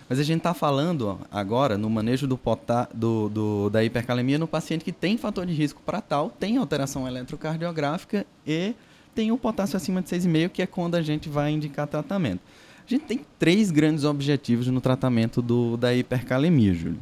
Mas 0.08 0.18
a 0.18 0.22
gente 0.22 0.38
está 0.38 0.52
falando 0.52 1.18
agora 1.30 1.78
no 1.78 1.88
manejo 1.88 2.26
do, 2.26 2.36
potá, 2.36 2.86
do, 2.92 3.30
do, 3.30 3.70
da 3.70 3.82
hipercalemia 3.82 4.38
no 4.38 4.46
paciente 4.46 4.84
que 4.84 4.92
tem 4.92 5.16
fator 5.16 5.46
de 5.46 5.54
risco 5.54 5.80
para 5.86 6.02
tal, 6.02 6.28
tem 6.28 6.58
alteração 6.58 7.08
eletrocardiográfica 7.08 8.26
e 8.46 8.74
tem 9.14 9.32
o 9.32 9.38
potássio 9.38 9.76
acima 9.76 10.02
de 10.02 10.08
6,5, 10.08 10.48
que 10.50 10.62
é 10.62 10.66
quando 10.66 10.94
a 10.94 11.02
gente 11.02 11.28
vai 11.28 11.52
indicar 11.52 11.86
tratamento. 11.86 12.40
A 12.86 12.90
gente 12.90 13.04
tem 13.04 13.20
três 13.38 13.70
grandes 13.70 14.04
objetivos 14.04 14.66
no 14.66 14.80
tratamento 14.80 15.40
do, 15.40 15.76
da 15.76 15.94
hipercalemia, 15.94 16.74
Júlio. 16.74 17.00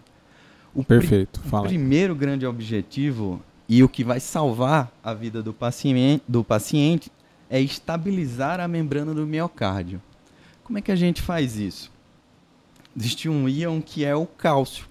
O 0.74 0.84
Perfeito, 0.84 1.40
fala. 1.40 1.64
O 1.64 1.68
primeiro 1.68 2.14
grande 2.14 2.46
objetivo 2.46 3.42
e 3.68 3.82
o 3.82 3.88
que 3.88 4.04
vai 4.04 4.20
salvar 4.20 4.92
a 5.02 5.14
vida 5.14 5.42
do 5.42 5.52
paciente, 5.52 6.22
do 6.28 6.44
paciente 6.44 7.10
é 7.48 7.60
estabilizar 7.60 8.60
a 8.60 8.68
membrana 8.68 9.14
do 9.14 9.26
miocárdio. 9.26 10.00
Como 10.62 10.78
é 10.78 10.80
que 10.80 10.92
a 10.92 10.96
gente 10.96 11.22
faz 11.22 11.56
isso? 11.56 11.90
Existe 12.96 13.28
um 13.28 13.48
íon 13.48 13.80
que 13.80 14.04
é 14.04 14.14
o 14.14 14.26
cálcio. 14.26 14.86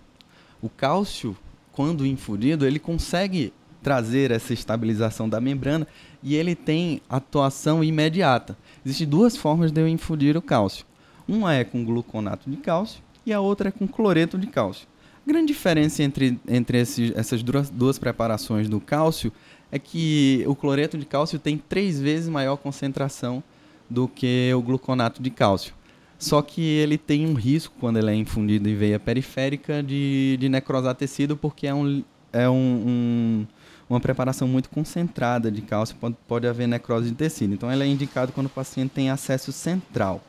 O 0.61 0.69
cálcio, 0.69 1.37
quando 1.71 2.05
infundido, 2.05 2.65
ele 2.65 2.79
consegue 2.79 3.53
trazer 3.81 4.31
essa 4.31 4.53
estabilização 4.53 5.29
da 5.29 5.39
membrana 5.39 5.87
e 6.21 6.35
ele 6.35 6.55
tem 6.55 7.01
atuação 7.09 7.83
imediata. 7.83 8.57
Existem 8.85 9.07
duas 9.07 9.37
formas 9.37 9.71
de 9.71 9.81
eu 9.81 9.87
infundir 9.87 10.35
o 10.37 10.41
cálcio. 10.41 10.85
Uma 11.27 11.53
é 11.53 11.63
com 11.63 11.83
gluconato 11.83 12.49
de 12.49 12.57
cálcio 12.57 13.01
e 13.25 13.31
a 13.31 13.39
outra 13.39 13.69
é 13.69 13.71
com 13.71 13.87
cloreto 13.87 14.37
de 14.37 14.47
cálcio. 14.47 14.87
A 15.25 15.29
grande 15.29 15.47
diferença 15.47 16.01
entre, 16.01 16.39
entre 16.47 16.79
esses, 16.79 17.11
essas 17.15 17.43
duas, 17.43 17.69
duas 17.69 17.99
preparações 17.99 18.67
do 18.67 18.79
cálcio 18.79 19.31
é 19.71 19.77
que 19.77 20.43
o 20.47 20.55
cloreto 20.55 20.97
de 20.97 21.05
cálcio 21.05 21.37
tem 21.37 21.57
três 21.57 21.99
vezes 21.99 22.27
maior 22.27 22.57
concentração 22.57 23.43
do 23.89 24.07
que 24.07 24.51
o 24.53 24.61
gluconato 24.61 25.21
de 25.21 25.29
cálcio. 25.29 25.73
Só 26.17 26.41
que 26.41 26.61
ele 26.61 26.97
tem 26.97 27.25
um 27.25 27.33
risco, 27.33 27.73
quando 27.79 27.97
ele 27.97 28.11
é 28.11 28.15
infundido 28.15 28.67
em 28.67 28.75
veia 28.75 28.99
periférica, 28.99 29.81
de, 29.81 30.35
de 30.37 30.49
necrosar 30.49 30.93
tecido, 30.93 31.37
porque 31.37 31.65
é, 31.65 31.73
um, 31.73 32.03
é 32.33 32.49
um, 32.49 32.53
um, 32.55 33.47
uma 33.89 33.99
preparação 33.99 34.47
muito 34.47 34.69
concentrada 34.69 35.51
de 35.51 35.61
cálcio, 35.61 35.95
pode, 35.95 36.15
pode 36.27 36.47
haver 36.47 36.67
necrose 36.67 37.09
de 37.09 37.15
tecido. 37.15 37.53
Então, 37.53 37.71
ele 37.71 37.83
é 37.83 37.87
indicado 37.87 38.31
quando 38.31 38.45
o 38.45 38.49
paciente 38.49 38.91
tem 38.91 39.09
acesso 39.09 39.51
central, 39.51 40.21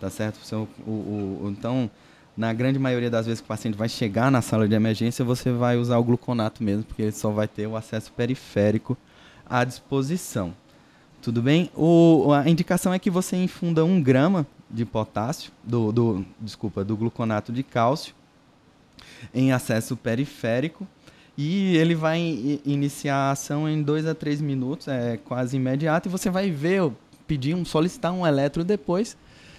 tá 0.00 0.08
certo? 0.08 0.38
O, 0.54 0.90
o, 0.90 1.42
o, 1.44 1.50
então, 1.50 1.90
na 2.36 2.52
grande 2.52 2.78
maioria 2.78 3.10
das 3.10 3.26
vezes 3.26 3.40
que 3.40 3.44
o 3.44 3.48
paciente 3.48 3.76
vai 3.76 3.88
chegar 3.88 4.30
na 4.30 4.40
sala 4.40 4.66
de 4.66 4.74
emergência, 4.74 5.24
você 5.24 5.52
vai 5.52 5.76
usar 5.76 5.98
o 5.98 6.04
gluconato 6.04 6.64
mesmo, 6.64 6.84
porque 6.84 7.02
ele 7.02 7.12
só 7.12 7.30
vai 7.30 7.46
ter 7.46 7.66
o 7.66 7.76
acesso 7.76 8.10
periférico 8.12 8.96
à 9.44 9.62
disposição. 9.64 10.54
Tudo 11.20 11.42
bem? 11.42 11.70
O, 11.76 12.32
a 12.32 12.48
indicação 12.48 12.92
é 12.92 12.98
que 12.98 13.10
você 13.10 13.36
infunda 13.36 13.84
um 13.84 14.02
grama 14.02 14.46
de 14.70 14.84
potássio, 14.86 15.52
do, 15.62 15.92
do, 15.92 16.26
desculpa, 16.40 16.82
do 16.82 16.96
gluconato 16.96 17.52
de 17.52 17.62
cálcio, 17.62 18.14
em 19.32 19.52
acesso 19.52 19.96
periférico, 19.96 20.88
e 21.36 21.76
ele 21.76 21.94
vai 21.94 22.20
iniciar 22.64 23.16
a 23.16 23.30
ação 23.30 23.68
em 23.68 23.82
2 23.82 24.06
a 24.06 24.14
3 24.14 24.40
minutos, 24.40 24.88
é 24.88 25.16
quase 25.16 25.56
imediato, 25.56 26.08
e 26.08 26.10
você 26.10 26.28
vai 26.28 26.50
ver, 26.50 26.90
pedir 27.26 27.54
um, 27.54 27.64
solicitar 27.64 28.12
um 28.12 28.26
eletro 28.26 28.62
depois, 28.64 29.16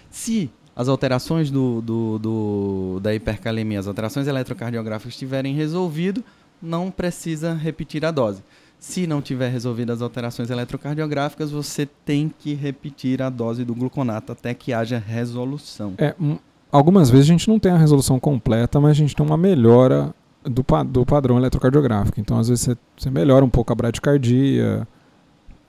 se 0.09 0.51
as 0.75 0.87
alterações 0.87 1.51
do, 1.51 1.81
do, 1.81 2.19
do, 2.19 2.99
da 3.01 3.13
hipercalemia, 3.13 3.79
as 3.79 3.87
alterações 3.87 4.27
eletrocardiográficas 4.27 5.13
estiverem 5.13 5.55
resolvido, 5.55 6.23
não 6.61 6.89
precisa 6.89 7.53
repetir 7.53 8.05
a 8.05 8.11
dose. 8.11 8.43
Se 8.79 9.07
não 9.07 9.21
tiver 9.21 9.49
resolvido 9.49 9.91
as 9.91 10.01
alterações 10.01 10.49
eletrocardiográficas, 10.49 11.51
você 11.51 11.85
tem 11.85 12.31
que 12.37 12.53
repetir 12.53 13.21
a 13.21 13.29
dose 13.29 13.63
do 13.63 13.73
gluconato 13.73 14.31
até 14.31 14.53
que 14.53 14.73
haja 14.73 14.97
resolução. 14.97 15.93
É, 15.97 16.13
um, 16.19 16.37
algumas 16.71 17.09
vezes 17.09 17.25
a 17.27 17.31
gente 17.31 17.47
não 17.47 17.59
tem 17.59 17.71
a 17.71 17.77
resolução 17.77 18.19
completa, 18.19 18.79
mas 18.81 18.91
a 18.91 18.95
gente 18.95 19.15
tem 19.15 19.25
uma 19.25 19.37
melhora 19.37 20.13
do, 20.43 20.65
do 20.85 21.05
padrão 21.05 21.37
eletrocardiográfico. 21.37 22.19
Então, 22.19 22.37
às 22.39 22.49
vezes, 22.49 22.65
você, 22.65 22.77
você 22.97 23.09
melhora 23.09 23.43
um 23.43 23.49
pouco 23.49 23.71
a 23.71 23.75
bradicardia. 23.75 24.87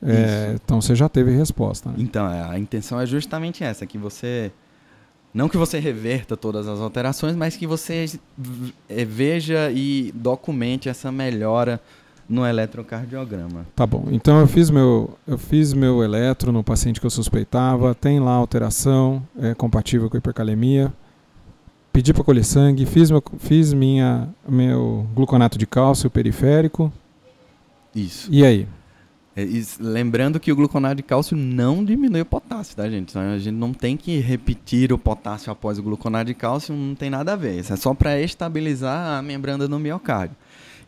É, 0.02 0.54
então, 0.54 0.80
você 0.80 0.94
já 0.94 1.08
teve 1.08 1.34
resposta. 1.34 1.88
Né? 1.90 1.96
Então, 1.98 2.30
é, 2.30 2.42
a 2.42 2.58
intenção 2.58 3.00
é 3.00 3.06
justamente 3.06 3.64
essa, 3.64 3.86
que 3.86 3.96
você 3.96 4.52
não 5.34 5.48
que 5.48 5.56
você 5.56 5.80
reverta 5.80 6.36
todas 6.36 6.68
as 6.68 6.78
alterações, 6.78 7.34
mas 7.34 7.56
que 7.56 7.66
você 7.66 8.06
é, 8.88 9.04
veja 9.04 9.68
e 9.72 10.12
documente 10.14 10.88
essa 10.88 11.10
melhora 11.10 11.80
no 12.28 12.46
eletrocardiograma. 12.46 13.66
Tá 13.74 13.84
bom. 13.84 14.06
Então 14.12 14.38
eu 14.38 14.46
fiz 14.46 14.70
meu 14.70 15.18
eu 15.26 15.36
fiz 15.36 15.72
meu 15.72 16.04
eletro 16.04 16.52
no 16.52 16.62
paciente 16.62 17.00
que 17.00 17.06
eu 17.06 17.10
suspeitava, 17.10 17.94
tem 17.96 18.20
lá 18.20 18.30
alteração, 18.30 19.26
é 19.36 19.54
compatível 19.54 20.08
com 20.08 20.16
hipercalemia. 20.16 20.92
Pedi 21.94 22.12
para 22.12 22.24
colher 22.24 22.44
sangue, 22.44 22.84
fiz 22.86 23.08
meu 23.08 23.22
fiz 23.38 23.72
minha 23.72 24.28
meu 24.48 25.06
gluconato 25.14 25.56
de 25.56 25.64
cálcio 25.64 26.10
periférico. 26.10 26.92
Isso. 27.94 28.28
E 28.32 28.44
aí? 28.44 28.66
É, 29.36 29.46
lembrando 29.78 30.40
que 30.40 30.50
o 30.50 30.56
gluconato 30.56 30.96
de 30.96 31.04
cálcio 31.04 31.36
não 31.36 31.84
diminui 31.84 32.22
o 32.22 32.26
potássio, 32.26 32.74
tá, 32.74 32.90
gente? 32.90 33.10
Então, 33.10 33.22
a 33.22 33.38
gente 33.38 33.54
não 33.54 33.72
tem 33.72 33.96
que 33.96 34.18
repetir 34.18 34.92
o 34.92 34.98
potássio 34.98 35.52
após 35.52 35.78
o 35.78 35.84
gluconato 35.84 36.24
de 36.24 36.34
cálcio, 36.34 36.74
não 36.74 36.96
tem 36.96 37.08
nada 37.08 37.34
a 37.34 37.36
ver. 37.36 37.60
Isso 37.60 37.72
é 37.72 37.76
só 37.76 37.94
para 37.94 38.20
estabilizar 38.20 39.16
a 39.16 39.22
membrana 39.22 39.68
do 39.68 39.78
miocárdio. 39.78 40.36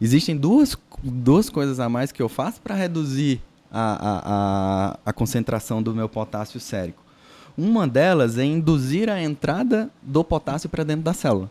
Existem 0.00 0.36
duas, 0.36 0.76
duas 1.04 1.48
coisas 1.48 1.78
a 1.78 1.88
mais 1.88 2.10
que 2.10 2.20
eu 2.20 2.28
faço 2.28 2.60
para 2.60 2.74
reduzir 2.74 3.40
a, 3.70 3.92
a, 3.92 4.22
a, 4.24 4.98
a, 5.06 5.12
concentração 5.12 5.80
do 5.80 5.94
meu 5.94 6.08
potássio 6.08 6.58
sérico. 6.58 7.05
Uma 7.56 7.88
delas 7.88 8.36
é 8.36 8.44
induzir 8.44 9.08
a 9.08 9.22
entrada 9.22 9.90
do 10.02 10.22
potássio 10.22 10.68
para 10.68 10.84
dentro 10.84 11.02
da 11.02 11.14
célula. 11.14 11.50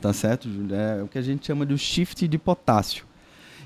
Tá 0.00 0.12
certo, 0.12 0.48
Júlio? 0.50 0.74
É 0.74 1.02
o 1.02 1.08
que 1.08 1.16
a 1.16 1.22
gente 1.22 1.46
chama 1.46 1.64
de 1.64 1.78
shift 1.78 2.26
de 2.26 2.38
potássio. 2.38 3.04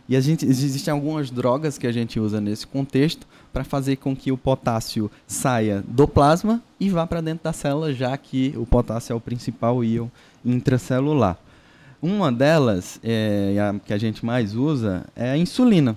E 0.09 0.15
a 0.15 0.21
gente, 0.21 0.47
existem 0.47 0.93
algumas 0.93 1.31
drogas 1.31 1.77
que 1.77 1.87
a 1.87 1.91
gente 1.91 2.21
usa 2.21 2.41
nesse 2.41 2.67
contexto 2.67 3.27
para 3.53 3.65
fazer 3.65 3.97
com 3.97 4.15
que 4.15 4.31
o 4.31 4.37
potássio 4.37 5.11
saia 5.27 5.83
do 5.89 6.07
plasma 6.07 6.63
e 6.79 6.89
vá 6.89 7.07
para 7.07 7.21
dentro 7.21 7.43
da 7.43 7.53
célula, 7.53 7.93
já 7.93 8.17
que 8.17 8.55
o 8.57 8.65
potássio 8.65 9.15
é 9.15 9.17
o 9.17 9.21
principal 9.21 9.83
íon 9.83 10.07
intracelular. 10.45 11.37
Uma 12.01 12.31
delas, 12.31 13.01
é, 13.03 13.57
a 13.59 13.77
que 13.81 13.93
a 13.93 13.99
gente 13.99 14.25
mais 14.25 14.55
usa, 14.55 15.05
é 15.17 15.31
a 15.31 15.37
insulina. 15.37 15.97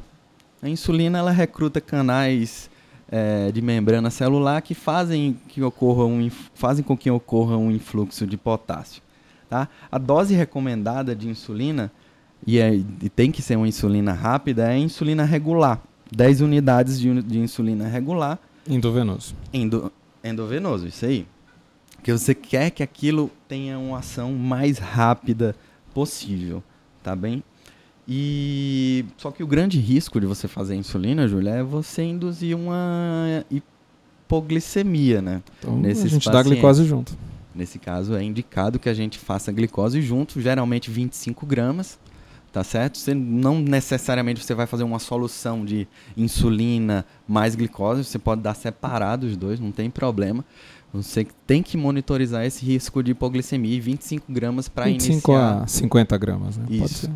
A 0.61 0.67
insulina 0.67 1.19
ela 1.19 1.31
recruta 1.31 1.79
canais 1.79 2.69
é, 3.11 3.51
de 3.51 3.61
membrana 3.61 4.09
celular 4.09 4.61
que 4.61 4.73
fazem, 4.73 5.37
que 5.47 5.61
ocorra 5.61 6.05
um, 6.05 6.29
fazem 6.53 6.83
com 6.83 6.95
que 6.95 7.09
ocorra 7.09 7.57
um 7.57 7.71
influxo 7.71 8.25
de 8.27 8.37
potássio. 8.37 9.01
Tá? 9.49 9.67
A 9.91 9.97
dose 9.97 10.35
recomendada 10.35 11.15
de 11.15 11.27
insulina 11.27 11.91
e, 12.45 12.59
é, 12.59 12.73
e 12.73 13.09
tem 13.09 13.31
que 13.31 13.41
ser 13.41 13.55
uma 13.55 13.67
insulina 13.67 14.13
rápida, 14.13 14.63
é 14.63 14.73
a 14.73 14.77
insulina 14.77 15.23
regular. 15.23 15.81
10 16.11 16.41
unidades 16.41 16.99
de, 16.99 17.21
de 17.21 17.39
insulina 17.39 17.87
regular. 17.87 18.39
Endovenoso. 18.67 19.35
Endo, 19.53 19.91
endovenoso, 20.23 20.87
isso 20.87 21.05
aí. 21.05 21.27
Porque 21.95 22.11
você 22.11 22.33
quer 22.33 22.69
que 22.71 22.81
aquilo 22.81 23.29
tenha 23.47 23.77
uma 23.77 23.99
ação 23.99 24.33
mais 24.33 24.77
rápida 24.77 25.55
possível, 25.93 26.63
tá 27.03 27.15
bem? 27.15 27.43
E 28.11 29.05
só 29.17 29.29
que 29.29 29.43
o 29.43 29.47
grande 29.47 29.79
risco 29.79 30.19
de 30.19 30.25
você 30.25 30.47
fazer 30.47 30.73
insulina, 30.73 31.27
Júlia, 31.27 31.51
é 31.51 31.63
você 31.63 32.01
induzir 32.01 32.57
uma 32.57 33.45
hipoglicemia, 33.51 35.21
né? 35.21 35.43
Então 35.59 35.77
Nesses 35.77 36.05
a 36.05 36.07
gente 36.07 36.25
pacientes. 36.25 36.49
dá 36.49 36.55
glicose 36.55 36.85
junto. 36.85 37.15
Nesse 37.53 37.77
caso 37.77 38.15
é 38.15 38.23
indicado 38.23 38.79
que 38.79 38.89
a 38.89 38.95
gente 38.95 39.19
faça 39.19 39.51
glicose 39.51 40.01
junto, 40.01 40.41
geralmente 40.41 40.89
25 40.89 41.45
gramas, 41.45 41.99
tá 42.51 42.63
certo? 42.63 42.97
Você 42.97 43.13
não 43.13 43.59
necessariamente 43.59 44.43
você 44.43 44.55
vai 44.55 44.65
fazer 44.65 44.83
uma 44.83 44.97
solução 44.97 45.63
de 45.63 45.87
insulina 46.17 47.05
mais 47.27 47.53
glicose, 47.53 48.03
você 48.03 48.17
pode 48.17 48.41
dar 48.41 48.55
separado 48.55 49.27
os 49.27 49.37
dois, 49.37 49.59
não 49.59 49.71
tem 49.71 49.87
problema. 49.87 50.43
Você 50.91 51.27
tem 51.45 51.61
que 51.61 51.77
monitorizar 51.77 52.43
esse 52.43 52.65
risco 52.65 53.03
de 53.03 53.11
hipoglicemia 53.11 53.75
e 53.75 53.79
25 53.79 54.31
gramas 54.31 54.67
para 54.67 54.89
iniciar. 54.89 55.13
25 55.13 55.35
a 55.35 55.67
50 55.67 56.17
gramas, 56.17 56.57
né? 56.57 56.65
Isso. 56.71 57.07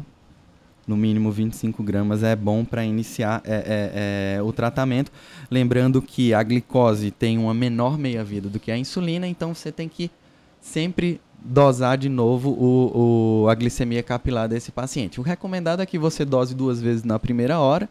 No 0.85 0.97
mínimo 0.97 1.31
25 1.31 1.81
gramas 1.81 2.23
é 2.23 2.35
bom 2.35 2.65
para 2.65 2.83
iniciar 2.83 3.41
é, 3.45 3.55
é, 3.55 4.37
é, 4.37 4.41
o 4.41 4.51
tratamento. 4.51 5.11
Lembrando 5.49 6.01
que 6.01 6.33
a 6.33 6.43
glicose 6.43 7.09
tem 7.09 7.37
uma 7.37 7.53
menor 7.53 7.97
meia-vida 7.97 8.49
do 8.49 8.59
que 8.59 8.71
a 8.71 8.77
insulina, 8.77 9.27
então 9.27 9.53
você 9.53 9.71
tem 9.71 9.87
que 9.87 10.11
sempre 10.59 11.21
dosar 11.43 11.97
de 11.97 12.09
novo 12.09 12.49
o, 12.49 13.43
o, 13.43 13.49
a 13.49 13.55
glicemia 13.55 14.03
capilar 14.03 14.47
desse 14.47 14.71
paciente. 14.71 15.19
O 15.19 15.23
recomendado 15.23 15.81
é 15.81 15.85
que 15.85 15.97
você 15.97 16.23
dose 16.23 16.55
duas 16.55 16.81
vezes 16.81 17.03
na 17.03 17.19
primeira 17.19 17.59
hora, 17.59 17.89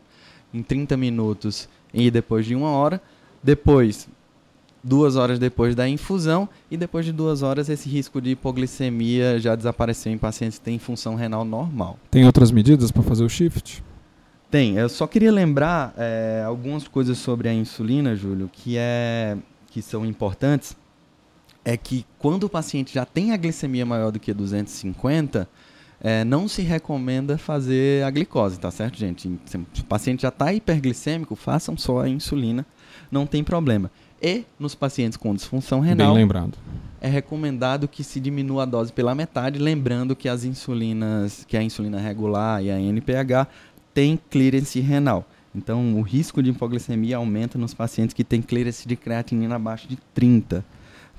em 0.52 0.62
30 0.62 0.96
minutos 0.96 1.68
e 1.92 2.10
depois 2.10 2.46
de 2.46 2.54
uma 2.54 2.70
hora. 2.70 3.00
Depois, 3.42 4.08
duas 4.82 5.16
horas 5.16 5.38
depois 5.38 5.74
da 5.74 5.88
infusão 5.88 6.48
e 6.70 6.76
depois 6.76 7.04
de 7.04 7.12
duas 7.12 7.42
horas 7.42 7.68
esse 7.68 7.88
risco 7.88 8.20
de 8.20 8.30
hipoglicemia 8.30 9.38
já 9.38 9.54
desapareceu 9.54 10.12
em 10.12 10.18
pacientes 10.18 10.58
que 10.58 10.64
têm 10.64 10.78
função 10.78 11.14
renal 11.14 11.44
normal. 11.44 11.98
Tem 12.10 12.24
outras 12.24 12.50
medidas 12.50 12.90
para 12.90 13.02
fazer 13.02 13.24
o 13.24 13.28
shift? 13.28 13.82
Tem. 14.50 14.76
Eu 14.76 14.88
só 14.88 15.06
queria 15.06 15.32
lembrar 15.32 15.94
é, 15.96 16.42
algumas 16.44 16.86
coisas 16.86 17.16
sobre 17.18 17.48
a 17.48 17.54
insulina, 17.54 18.14
Júlio, 18.14 18.50
que, 18.52 18.76
é, 18.76 19.36
que 19.70 19.80
são 19.80 20.04
importantes 20.04 20.76
é 21.64 21.76
que 21.76 22.04
quando 22.18 22.44
o 22.44 22.48
paciente 22.48 22.92
já 22.92 23.06
tem 23.06 23.32
a 23.32 23.36
glicemia 23.36 23.86
maior 23.86 24.10
do 24.10 24.18
que 24.18 24.34
250, 24.34 25.48
é, 26.00 26.24
não 26.24 26.48
se 26.48 26.62
recomenda 26.62 27.38
fazer 27.38 28.04
a 28.04 28.10
glicose, 28.10 28.58
tá 28.58 28.70
certo, 28.70 28.98
gente? 28.98 29.38
Se 29.44 29.56
o 29.56 29.84
paciente 29.84 30.22
já 30.22 30.28
está 30.28 30.52
hiperglicêmico, 30.52 31.36
façam 31.36 31.76
só 31.76 32.00
a 32.00 32.08
insulina, 32.08 32.66
não 33.10 33.24
tem 33.24 33.44
problema. 33.44 33.90
E 34.22 34.44
nos 34.58 34.74
pacientes 34.74 35.16
com 35.16 35.34
disfunção 35.34 35.80
renal, 35.80 36.14
Bem 36.14 36.22
lembrado. 36.22 36.56
é 37.00 37.08
recomendado 37.08 37.88
que 37.88 38.04
se 38.04 38.20
diminua 38.20 38.62
a 38.62 38.66
dose 38.66 38.92
pela 38.92 39.14
metade, 39.14 39.58
lembrando 39.58 40.14
que 40.14 40.28
as 40.28 40.44
insulinas, 40.44 41.44
que 41.48 41.56
a 41.56 41.62
insulina 41.62 41.98
regular 41.98 42.62
e 42.62 42.70
a 42.70 42.80
NPH 42.80 43.48
tem 43.92 44.18
clearance 44.30 44.78
renal. 44.80 45.26
Então, 45.54 45.98
o 45.98 46.02
risco 46.02 46.42
de 46.42 46.50
hipoglicemia 46.50 47.16
aumenta 47.16 47.58
nos 47.58 47.74
pacientes 47.74 48.14
que 48.14 48.24
têm 48.24 48.40
clearance 48.40 48.86
de 48.86 48.96
creatinina 48.96 49.56
abaixo 49.56 49.88
de 49.88 49.96
30 50.14 50.64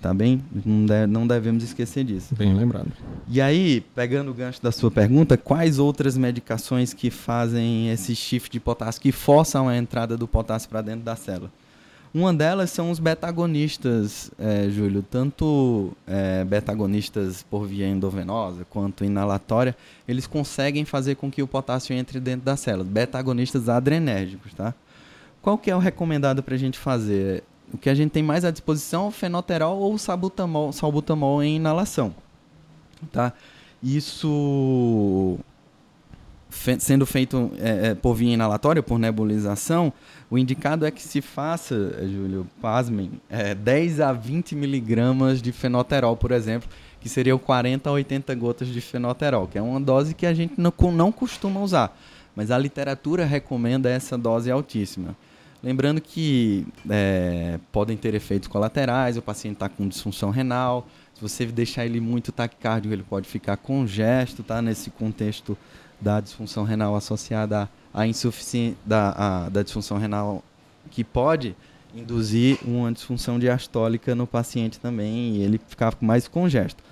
tá 0.04 0.14
bem? 0.14 0.44
Não, 0.66 0.86
deve, 0.86 1.08
não 1.08 1.26
devemos 1.26 1.64
esquecer 1.64 2.04
disso. 2.04 2.36
Bem 2.36 2.54
lembrado. 2.54 2.92
E 3.30 3.40
aí, 3.40 3.80
pegando 3.96 4.32
o 4.32 4.34
gancho 4.34 4.62
da 4.62 4.70
sua 4.70 4.92
pergunta, 4.92 5.38
quais 5.38 5.80
outras 5.80 6.18
medicações 6.18 6.94
que 6.94 7.10
fazem 7.10 7.90
esse 7.90 8.14
shift 8.14 8.52
de 8.52 8.60
potássio, 8.60 9.02
que 9.02 9.14
forçam 9.14 9.70
a 9.70 9.78
entrada 9.78 10.18
do 10.18 10.28
potássio 10.28 10.68
para 10.70 10.82
dentro 10.82 11.06
da 11.06 11.16
célula? 11.16 11.50
Uma 12.14 12.32
delas 12.32 12.70
são 12.70 12.92
os 12.92 13.00
beta-agonistas, 13.00 14.30
é, 14.38 14.70
Júlio, 14.70 15.02
tanto 15.02 15.92
é, 16.06 16.44
beta-agonistas 16.44 17.42
por 17.42 17.66
via 17.66 17.88
endovenosa 17.88 18.64
quanto 18.70 19.04
inalatória, 19.04 19.76
eles 20.08 20.28
conseguem 20.28 20.86
fazer 20.86 21.16
com 21.16 21.32
que 21.32 21.42
o 21.42 21.48
potássio 21.48 21.96
entre 21.96 22.20
dentro 22.20 22.46
das 22.46 22.60
células, 22.60 22.88
beta-agonistas 22.88 23.68
adrenérgicos, 23.68 24.54
tá? 24.54 24.76
Qual 25.42 25.58
que 25.58 25.72
é 25.72 25.76
o 25.76 25.80
recomendado 25.80 26.44
para 26.44 26.54
a 26.54 26.58
gente 26.58 26.78
fazer? 26.78 27.44
O 27.74 27.80
que 27.80 27.90
a 27.90 27.96
gente 27.96 28.12
tem 28.12 28.22
mais 28.22 28.46
à 28.46 28.52
disposição 28.52 29.06
é 29.06 29.08
o 29.08 29.12
fenoterol 29.12 29.80
ou 29.80 29.96
o 29.96 29.98
salbutamol, 29.98 30.72
salbutamol 30.72 31.42
em 31.42 31.56
inalação, 31.56 32.14
tá? 33.12 33.34
Isso 33.82 35.40
sendo 36.80 37.06
feito 37.06 37.52
é, 37.60 37.88
é, 37.88 37.96
por 37.96 38.14
via 38.14 38.34
inalatória, 38.34 38.84
por 38.84 39.00
nebulização, 39.00 39.92
o 40.30 40.38
indicado 40.38 40.86
é 40.86 40.92
que 40.92 41.02
se 41.02 41.22
faça, 41.22 41.96
é, 42.00 42.08
Júlio, 42.08 42.48
pasmem, 42.62 43.12
é, 43.30 43.56
10 43.56 44.00
a 44.00 44.14
20 44.14 44.56
miligramas 44.56 45.42
de 45.42 45.52
fenoterol, 45.52 46.16
por 46.16 46.32
exemplo, 46.32 46.70
que 47.02 47.10
seriam 47.10 47.38
40 47.38 47.90
a 47.90 47.94
80 47.94 48.36
gotas 48.36 48.68
de 48.68 48.80
fenoterol, 48.80 49.48
que 49.48 49.58
é 49.58 49.62
uma 49.62 49.80
dose 49.80 50.14
que 50.14 50.26
a 50.26 50.34
gente 50.34 50.54
não, 50.58 50.74
não 50.92 51.12
costuma 51.12 51.60
usar, 51.60 51.98
mas 52.36 52.52
a 52.52 52.58
literatura 52.58 53.26
recomenda 53.26 53.90
essa 53.90 54.18
dose 54.18 54.50
altíssima. 54.50 55.16
Lembrando 55.62 56.02
que 56.02 56.66
é, 56.90 57.58
podem 57.72 57.96
ter 57.96 58.14
efeitos 58.14 58.48
colaterais, 58.48 59.18
o 59.18 59.22
paciente 59.22 59.56
está 59.56 59.70
com 59.70 59.88
disfunção 59.88 60.30
renal, 60.30 60.88
se 61.14 61.22
você 61.22 61.46
deixar 61.46 61.86
ele 61.86 62.00
muito 62.00 62.32
taquicárdico, 62.32 62.94
ele 62.94 63.04
pode 63.04 63.28
ficar 63.28 63.58
congesto, 63.58 64.44
tá? 64.44 64.62
Nesse 64.62 64.90
contexto 64.90 65.58
da 66.00 66.20
disfunção 66.20 66.64
renal 66.64 66.96
associada 66.96 67.70
à 67.94 68.08
insuficiência 68.08 68.78
da, 68.86 69.14
a, 69.46 69.50
da 69.50 69.64
disfunção 69.64 69.98
renal 69.98 70.44
que 70.92 71.04
pode 71.04 71.56
induzir 71.96 72.58
uma 72.66 72.92
disfunção 72.92 73.38
diastólica 73.38 74.16
no 74.16 74.26
paciente 74.26 74.80
também 74.80 75.36
e 75.36 75.44
ele 75.44 75.60
ficar 75.68 75.96
mais 76.02 76.28
congesto. 76.28 76.84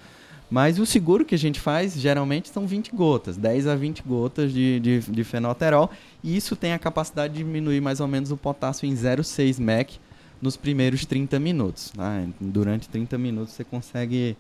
Mas 0.50 0.80
o 0.80 0.86
seguro 0.86 1.24
que 1.24 1.34
a 1.34 1.38
gente 1.38 1.60
faz 1.60 1.94
geralmente 1.94 2.50
são 2.50 2.68
20 2.68 2.94
gotas, 2.94 3.38
10 3.38 3.68
a 3.68 3.76
20 3.76 4.04
gotas 4.04 4.52
de, 4.52 4.82
de, 4.82 5.00
de 5.00 5.24
fenoterol, 5.24 5.90
e 6.22 6.36
isso 6.36 6.58
tem 6.58 6.74
a 6.74 6.80
capacidade 6.80 7.34
de 7.34 7.40
diminuir 7.40 7.80
mais 7.80 8.02
ou 8.02 8.08
menos 8.08 8.32
o 8.32 8.38
potássio 8.38 8.86
em 8.86 8.94
0,6 8.94 9.60
mEq 9.62 9.98
nos 10.42 10.58
primeiros 10.58 11.06
30 11.06 11.40
minutos. 11.40 11.92
Tá? 11.96 12.26
Durante 12.40 12.90
30 12.90 13.18
minutos 13.18 13.54
você 13.54 13.64
consegue 13.64 14.36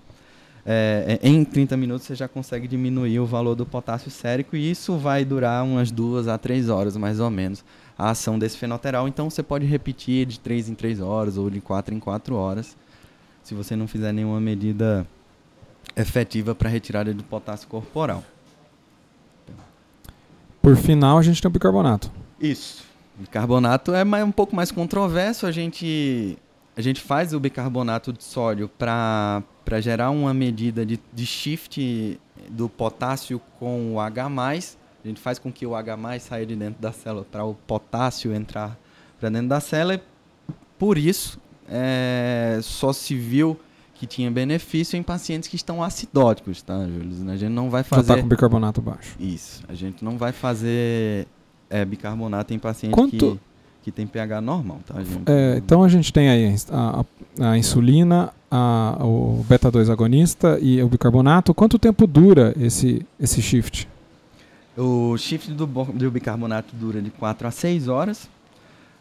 é, 0.65 1.19
é, 1.21 1.27
em 1.27 1.43
30 1.43 1.75
minutos 1.75 2.05
você 2.05 2.15
já 2.15 2.27
consegue 2.27 2.67
diminuir 2.67 3.19
o 3.19 3.25
valor 3.25 3.55
do 3.55 3.65
potássio 3.65 4.11
sérico 4.11 4.55
e 4.55 4.71
isso 4.71 4.97
vai 4.97 5.25
durar 5.25 5.63
umas 5.63 5.91
duas 5.91 6.27
a 6.27 6.37
três 6.37 6.69
horas 6.69 6.95
mais 6.95 7.19
ou 7.19 7.29
menos 7.29 7.63
a 7.97 8.11
ação 8.11 8.37
desse 8.37 8.57
fenoteral. 8.57 9.07
Então 9.07 9.29
você 9.29 9.41
pode 9.41 9.65
repetir 9.65 10.25
de 10.25 10.39
3 10.39 10.69
em 10.69 10.75
3 10.75 11.01
horas 11.01 11.37
ou 11.37 11.49
de 11.49 11.61
4 11.61 11.93
em 11.93 11.99
4 11.99 12.35
horas 12.35 12.75
se 13.43 13.55
você 13.55 13.75
não 13.75 13.87
fizer 13.87 14.11
nenhuma 14.11 14.39
medida 14.39 15.05
efetiva 15.95 16.53
para 16.53 16.69
retirada 16.69 17.13
do 17.13 17.23
potássio 17.23 17.67
corporal. 17.67 18.23
Por 20.61 20.75
final, 20.77 21.17
a 21.17 21.23
gente 21.23 21.41
tem 21.41 21.49
o 21.49 21.51
bicarbonato. 21.51 22.11
Isso. 22.39 22.83
Bicarbonato 23.17 23.93
é 23.93 24.03
mais, 24.03 24.23
um 24.23 24.31
pouco 24.31 24.55
mais 24.55 24.71
controverso. 24.71 25.47
A 25.47 25.51
gente, 25.51 26.37
a 26.75 26.81
gente 26.81 27.01
faz 27.01 27.33
o 27.33 27.39
bicarbonato 27.39 28.13
de 28.13 28.23
sódio 28.23 28.69
para 28.69 29.43
gerar 29.79 30.09
uma 30.09 30.33
medida 30.33 30.85
de, 30.85 30.99
de 31.13 31.25
shift 31.25 32.19
do 32.49 32.69
potássio 32.69 33.41
com 33.59 33.93
o 33.93 33.99
H+, 33.99 34.27
a 35.03 35.07
gente 35.07 35.19
faz 35.19 35.39
com 35.39 35.51
que 35.51 35.65
o 35.65 35.75
H+, 35.75 36.19
saia 36.19 36.45
de 36.45 36.55
dentro 36.55 36.81
da 36.81 36.91
célula 36.91 37.25
para 37.29 37.43
o 37.43 37.55
potássio 37.55 38.33
entrar 38.33 38.77
para 39.19 39.29
dentro 39.29 39.47
da 39.47 39.59
célula. 39.59 39.95
E 39.95 40.01
por 40.77 40.97
isso, 40.97 41.39
é, 41.67 42.59
só 42.61 42.93
se 42.93 43.15
viu 43.15 43.59
que 43.95 44.05
tinha 44.07 44.31
benefício 44.31 44.97
em 44.97 45.03
pacientes 45.03 45.47
que 45.47 45.55
estão 45.55 45.83
acidóticos, 45.83 46.61
tá, 46.61 46.87
Júlio? 46.87 47.29
A 47.31 47.35
gente 47.35 47.51
não 47.51 47.69
vai 47.69 47.83
fazer... 47.83 48.07
Já 48.07 48.13
está 48.13 48.23
com 48.23 48.29
bicarbonato 48.29 48.81
baixo. 48.81 49.15
Isso. 49.19 49.63
A 49.67 49.73
gente 49.75 50.03
não 50.03 50.17
vai 50.17 50.31
fazer 50.31 51.27
é, 51.69 51.85
bicarbonato 51.85 52.53
em 52.53 52.59
pacientes 52.59 52.95
Quanto... 52.95 53.37
que 53.37 53.50
que 53.83 53.91
tem 53.91 54.05
pH 54.05 54.41
normal, 54.41 54.79
tá, 54.85 54.95
gente? 55.03 55.23
É, 55.25 55.57
então 55.57 55.83
a 55.83 55.89
gente 55.89 56.13
tem 56.13 56.29
aí 56.29 56.55
a, 56.69 57.05
a, 57.39 57.57
insulina, 57.57 58.31
a, 58.49 58.97
o 59.01 59.43
beta-2 59.47 59.91
agonista 59.91 60.59
e 60.61 60.81
o 60.81 60.87
bicarbonato. 60.87 61.53
Quanto 61.53 61.79
tempo 61.79 62.05
dura 62.05 62.53
esse, 62.59 63.05
esse 63.19 63.41
shift? 63.41 63.87
O 64.77 65.17
shift 65.17 65.51
do, 65.51 65.65
do 65.65 66.11
bicarbonato 66.11 66.75
dura 66.75 67.01
de 67.01 67.09
4 67.09 67.47
a 67.47 67.51
6 67.51 67.87
horas 67.87 68.29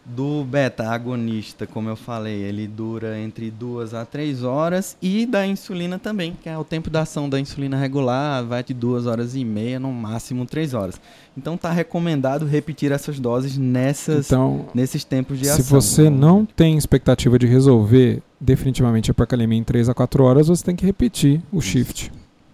do 0.05 0.45
beta-agonista, 0.45 1.67
como 1.67 1.89
eu 1.89 1.97
falei, 1.97 2.43
ele 2.43 2.67
dura 2.67 3.19
entre 3.19 3.51
2 3.51 3.95
a 3.95 4.05
3 4.05 4.43
horas. 4.43 4.97
E 5.01 5.27
da 5.27 5.47
insulina 5.47 5.99
também, 5.99 6.37
que 6.43 6.49
é 6.49 6.57
o 6.57 6.65
tempo 6.65 6.91
da 6.91 7.03
ação 7.03 7.29
da 7.29 7.39
insulina 7.39 7.77
regular, 7.77 8.45
vai 8.45 8.63
de 8.63 8.75
2 8.75 9.07
horas 9.07 9.35
e 9.35 9.45
meia, 9.45 9.79
no 9.79 9.93
máximo 9.93 10.47
3 10.47 10.75
horas. 10.75 11.01
Então 11.37 11.55
está 11.55 11.71
recomendado 11.71 12.47
repetir 12.47 12.93
essas 12.93 13.21
doses 13.21 13.57
nessas, 13.57 14.27
então, 14.27 14.69
nesses 14.75 15.05
tempos 15.05 15.39
de 15.39 15.45
se 15.45 15.53
ação. 15.53 15.65
Se 15.65 15.71
você 15.71 16.11
não 16.11 16.45
tem 16.45 16.77
expectativa 16.77 17.39
de 17.39 17.47
resolver 17.47 18.23
definitivamente 18.41 19.11
a 19.11 19.13
hipercalemia 19.13 19.59
em 19.59 19.65
3 19.65 19.89
a 19.89 19.95
4 19.95 20.25
horas, 20.25 20.49
você 20.49 20.65
tem 20.65 20.75
que 20.75 20.85
repetir 20.85 21.41
o 21.53 21.61
shift. 21.61 22.11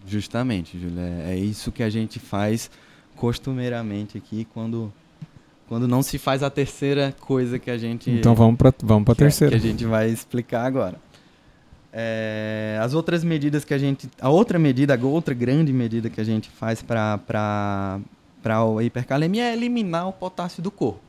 Justamente, 0.07 0.79
Júlia. 0.79 1.01
É, 1.01 1.33
é 1.33 1.37
isso 1.37 1.73
que 1.73 1.83
a 1.83 1.91
gente 1.91 2.19
faz 2.19 2.71
costumeiramente 3.17 4.19
aqui 4.19 4.47
quando 4.53 4.93
quando 5.69 5.89
não 5.89 6.03
se 6.03 6.19
faz 6.19 6.43
a 6.43 6.51
terceira 6.51 7.15
coisa 7.21 7.59
que 7.59 7.71
a 7.71 7.79
gente. 7.79 8.11
Então 8.11 8.35
vamos 8.35 8.57
para 8.57 8.73
vamos 8.83 9.09
a 9.09 9.15
terceira. 9.15 9.59
Que 9.59 9.67
a 9.67 9.71
gente 9.71 9.85
vai 9.85 10.09
explicar 10.09 10.65
agora. 10.65 10.97
É, 11.93 12.79
as 12.83 12.95
outras 12.95 13.25
medidas 13.25 13.65
que 13.65 13.73
a 13.73 13.79
gente. 13.79 14.09
A 14.21 14.29
outra 14.29 14.59
medida, 14.59 14.95
a 14.95 15.07
outra 15.07 15.35
grande 15.35 15.73
medida 15.73 16.11
que 16.11 16.21
a 16.21 16.25
gente 16.25 16.51
faz 16.51 16.83
para 16.83 17.21
a 18.45 18.83
hipercalemia 18.85 19.45
é 19.45 19.53
eliminar 19.55 20.09
o 20.09 20.13
potássio 20.13 20.63
do 20.63 20.71
corpo. 20.71 21.01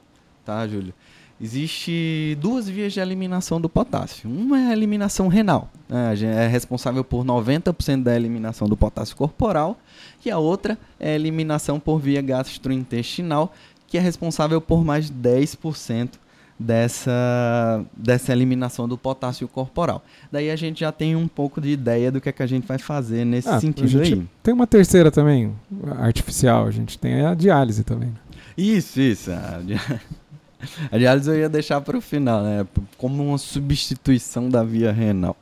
Tá, 0.46 0.66
Júlio? 0.68 0.94
Existe 1.40 2.36
duas 2.42 2.68
vias 2.68 2.94
de 2.94 3.00
eliminação 3.00 3.62
do 3.62 3.70
potássio. 3.70 4.28
Uma 4.28 4.60
é 4.60 4.68
a 4.70 4.74
eliminação 4.74 5.28
renal, 5.28 5.70
né? 5.88 6.16
é 6.24 6.48
responsável 6.48 7.04
por 7.04 7.24
90% 7.24 8.02
da 8.02 8.16
eliminação 8.16 8.68
do 8.68 8.76
potássio 8.76 9.16
corporal, 9.16 9.78
e 10.26 10.32
a 10.32 10.40
outra 10.40 10.80
é 11.00 11.12
a 11.12 11.16
eliminação 11.16 11.80
por 11.80 12.00
via 12.00 12.24
gastrointestinal, 12.24 13.54
que 13.88 13.98
é 13.98 14.02
responsável 14.02 14.60
por 14.60 14.84
mais 14.84 15.10
10% 15.10 16.12
dessa, 16.60 17.86
dessa 17.96 18.32
eliminação 18.32 18.88
do 18.88 18.98
potássio 18.98 19.48
corporal. 19.48 20.04
Daí 20.32 20.50
a 20.50 20.56
gente 20.56 20.80
já 20.80 20.92
tem 20.92 21.16
um 21.16 21.28
pouco 21.28 21.62
de 21.62 21.70
ideia 21.70 22.12
do 22.12 22.20
que, 22.20 22.30
é 22.30 22.32
que 22.32 22.44
a 22.44 22.48
gente 22.48 22.68
vai 22.68 22.78
fazer 22.78 23.26
nesse 23.26 23.50
ah, 23.50 23.60
sentido 23.60 24.02
aí. 24.02 24.26
Tem 24.42 24.54
uma 24.54 24.68
terceira 24.68 25.12
também, 25.12 25.54
artificial, 26.00 26.66
a 26.66 26.72
gente 26.72 26.98
tem 26.98 27.26
a 27.26 27.34
diálise 27.34 27.84
também. 27.84 28.14
Isso, 28.58 29.00
isso. 29.00 29.32
A, 29.32 29.62
di... 29.64 29.76
a 30.92 30.98
diálise 30.98 31.30
eu 31.30 31.38
ia 31.38 31.50
deixar 31.50 31.80
para 31.82 31.98
o 31.98 32.02
final, 32.02 32.42
né? 32.42 32.66
Como 32.98 33.24
uma 33.24 33.38
substituição 33.38 34.50
da 34.50 34.64
via 34.64 34.92
renal. 34.92 35.38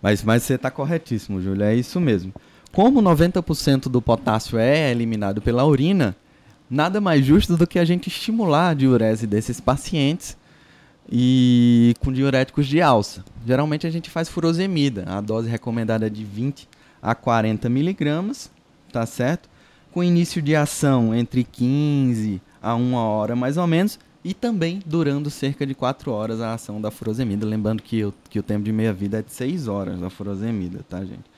Mas, 0.00 0.22
mas 0.22 0.44
você 0.44 0.54
está 0.54 0.70
corretíssimo, 0.70 1.40
Júlio, 1.40 1.64
é 1.64 1.74
isso 1.74 1.98
mesmo. 1.98 2.32
Como 2.72 3.02
90% 3.02 3.88
do 3.88 4.00
potássio 4.00 4.58
é 4.58 4.90
eliminado 4.90 5.40
pela 5.40 5.64
urina, 5.64 6.14
nada 6.68 7.00
mais 7.00 7.24
justo 7.24 7.56
do 7.56 7.66
que 7.66 7.78
a 7.78 7.84
gente 7.84 8.08
estimular 8.08 8.70
a 8.70 8.74
diurese 8.74 9.26
desses 9.26 9.60
pacientes 9.60 10.36
e 11.10 11.94
com 12.00 12.12
diuréticos 12.12 12.66
de 12.66 12.80
alça. 12.80 13.24
Geralmente 13.46 13.86
a 13.86 13.90
gente 13.90 14.10
faz 14.10 14.28
furosemida, 14.28 15.04
a 15.06 15.20
dose 15.20 15.48
recomendada 15.48 16.06
é 16.06 16.10
de 16.10 16.24
20 16.24 16.68
a 17.00 17.14
40 17.14 17.68
miligramas, 17.68 18.50
tá 18.92 19.06
certo? 19.06 19.48
Com 19.92 20.02
início 20.02 20.42
de 20.42 20.56
ação 20.56 21.14
entre 21.14 21.44
15 21.44 22.40
a 22.60 22.74
1 22.74 22.94
hora 22.94 23.36
mais 23.36 23.56
ou 23.56 23.66
menos 23.66 23.98
e 24.24 24.34
também 24.34 24.82
durando 24.84 25.30
cerca 25.30 25.64
de 25.64 25.74
4 25.74 26.10
horas 26.10 26.40
a 26.40 26.52
ação 26.52 26.80
da 26.80 26.90
furosemida. 26.90 27.46
Lembrando 27.46 27.80
que 27.80 28.04
o, 28.04 28.12
que 28.28 28.40
o 28.40 28.42
tempo 28.42 28.64
de 28.64 28.72
meia-vida 28.72 29.20
é 29.20 29.22
de 29.22 29.32
6 29.32 29.68
horas 29.68 30.00
da 30.00 30.10
furosemida, 30.10 30.80
tá, 30.88 30.98
gente? 31.04 31.30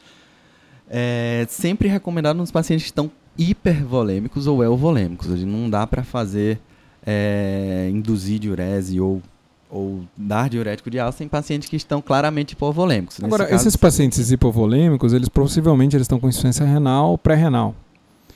É 0.89 1.47
sempre 1.51 1.87
recomendado 1.87 2.39
nos 2.39 2.51
pacientes 2.51 2.85
que 2.85 2.91
estão 2.91 3.11
hipervolêmicos 3.39 4.47
ou 4.47 4.63
euvolêmicos. 4.63 5.29
Não 5.45 5.71
dá 5.71 5.87
para 5.87 6.03
fazer 6.03 6.59
é, 7.07 7.89
induzir 7.91 8.39
diurese 8.39 9.01
ou, 9.01 9.23
ou 9.71 10.03
dar 10.17 10.49
diurético 10.49 10.91
de 10.91 10.99
alça 10.99 11.23
em 11.23 11.29
pacientes 11.29 11.69
que 11.69 11.77
estão 11.77 12.03
claramente 12.03 12.53
hipovolêmicos. 12.53 13.23
Agora, 13.23 13.47
caso, 13.47 13.63
esses 13.63 13.77
pacientes 13.77 14.31
hipovolêmicos, 14.31 15.13
eles 15.13 15.29
possivelmente 15.29 15.97
eles 15.97 16.05
estão 16.05 16.19
com 16.19 16.29
insuficiência 16.29 16.67
renal 16.67 17.17
pré-renal. 17.17 17.75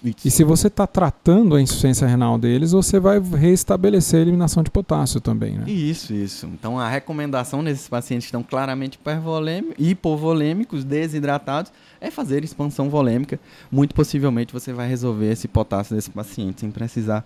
Isso. 0.05 0.27
E 0.27 0.31
se 0.31 0.43
você 0.43 0.67
está 0.67 0.85
tratando 0.87 1.55
a 1.55 1.63
insuficiência 1.63 2.07
renal 2.07 2.37
deles, 2.37 2.73
você 2.73 2.99
vai 2.99 3.21
restabelecer 3.21 4.19
a 4.19 4.23
eliminação 4.23 4.63
de 4.63 4.71
potássio 4.71 5.21
também, 5.21 5.57
né? 5.57 5.71
Isso, 5.71 6.13
isso. 6.13 6.47
Então 6.47 6.79
a 6.79 6.89
recomendação 6.89 7.63
nesses 7.63 7.89
pacientes 7.89 8.27
que 8.27 8.29
estão 8.29 8.43
claramente 8.43 8.99
hipovolêmicos, 9.79 10.83
desidratados, 10.83 11.73
é 12.01 12.11
fazer 12.11 12.43
expansão 12.43 12.91
volêmica. 12.91 13.39
Muito 13.71 13.95
possivelmente 13.95 14.53
você 14.53 14.73
vai 14.73 14.89
resolver 14.89 15.31
esse 15.31 15.47
potássio 15.47 15.95
desse 15.95 16.11
paciente 16.11 16.63
sem 16.63 16.71
precisar 16.71 17.25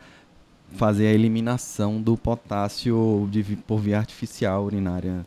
fazer 0.73 1.07
a 1.07 1.13
eliminação 1.13 2.03
do 2.03 2.17
potássio 2.17 3.27
de, 3.31 3.43
por 3.67 3.79
via 3.79 3.99
artificial 3.99 4.65
urinária 4.65 5.25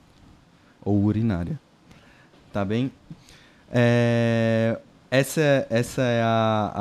ou 0.84 1.04
urinária. 1.04 1.60
Tá 2.54 2.64
bem? 2.64 2.92
É, 3.72 4.80
essa, 5.12 5.68
essa 5.70 6.02
é 6.02 6.22
a, 6.22 6.72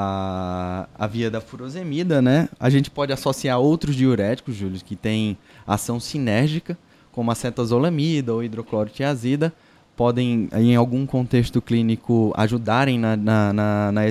a, 0.98 1.04
a 1.04 1.06
via 1.06 1.30
da 1.30 1.40
furosemida, 1.40 2.20
né? 2.20 2.48
A 2.60 2.68
gente 2.68 2.90
pode 2.90 3.12
associar 3.12 3.58
outros 3.58 3.96
diuréticos, 3.96 4.54
Júlio, 4.54 4.80
que 4.84 4.94
têm 4.94 5.38
ação 5.66 5.98
sinérgica, 5.98 6.76
como 7.10 7.30
a 7.30 7.34
cetazolamida 7.34 8.32
ou 8.34 8.44
hidroclorotiazida, 8.44 9.52
podem, 9.96 10.48
em 10.52 10.76
algum 10.76 11.04
contexto 11.06 11.60
clínico, 11.60 12.32
ajudarem 12.36 12.98
na, 12.98 13.16
na, 13.16 13.52
na, 13.52 13.92
na 13.92 14.06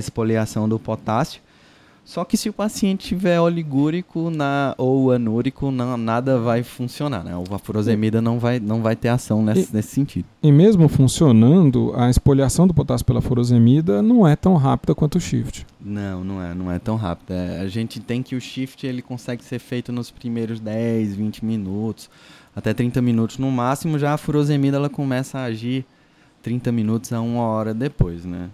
do 0.67 0.77
potássio. 0.79 1.41
Só 2.07 2.23
que 2.23 2.37
se 2.37 2.47
o 2.47 2.53
paciente 2.53 3.09
tiver 3.09 3.37
oligúrico 3.37 4.29
na, 4.29 4.73
ou 4.77 5.11
anúrico, 5.11 5.69
não, 5.69 5.97
nada 5.97 6.39
vai 6.39 6.63
funcionar, 6.63 7.21
né? 7.21 7.33
A 7.51 7.57
furosemida 7.57 8.21
não 8.21 8.39
vai, 8.39 8.61
não 8.61 8.81
vai 8.81 8.95
ter 8.95 9.09
ação 9.09 9.43
nesse, 9.43 9.69
e, 9.69 9.75
nesse 9.75 9.89
sentido. 9.89 10.25
E 10.41 10.49
mesmo 10.49 10.87
funcionando, 10.87 11.91
a 11.97 12.09
expoliação 12.09 12.65
do 12.65 12.73
potássio 12.73 13.05
pela 13.05 13.19
furosemida 13.19 14.01
não 14.01 14.25
é 14.25 14.37
tão 14.37 14.55
rápida 14.55 14.95
quanto 14.95 15.17
o 15.17 15.19
shift. 15.19 15.67
Não, 15.81 16.23
não 16.23 16.41
é, 16.41 16.55
não 16.55 16.71
é 16.71 16.79
tão 16.79 16.95
rápida. 16.95 17.33
É, 17.33 17.59
a 17.59 17.67
gente 17.67 17.99
tem 17.99 18.23
que 18.23 18.37
o 18.37 18.39
shift 18.41 18.87
ele 18.87 19.01
consegue 19.01 19.43
ser 19.43 19.59
feito 19.59 19.91
nos 19.91 20.09
primeiros 20.09 20.61
10, 20.61 21.13
20 21.13 21.43
minutos, 21.43 22.09
até 22.55 22.73
30 22.73 23.01
minutos 23.01 23.37
no 23.37 23.51
máximo. 23.51 23.99
Já 23.99 24.13
a 24.13 24.17
furosemida 24.17 24.77
ela 24.77 24.89
começa 24.89 25.39
a 25.39 25.43
agir 25.43 25.85
30 26.41 26.71
minutos 26.71 27.11
a 27.11 27.19
uma 27.19 27.41
hora 27.41 27.73
depois, 27.73 28.23
né? 28.23 28.49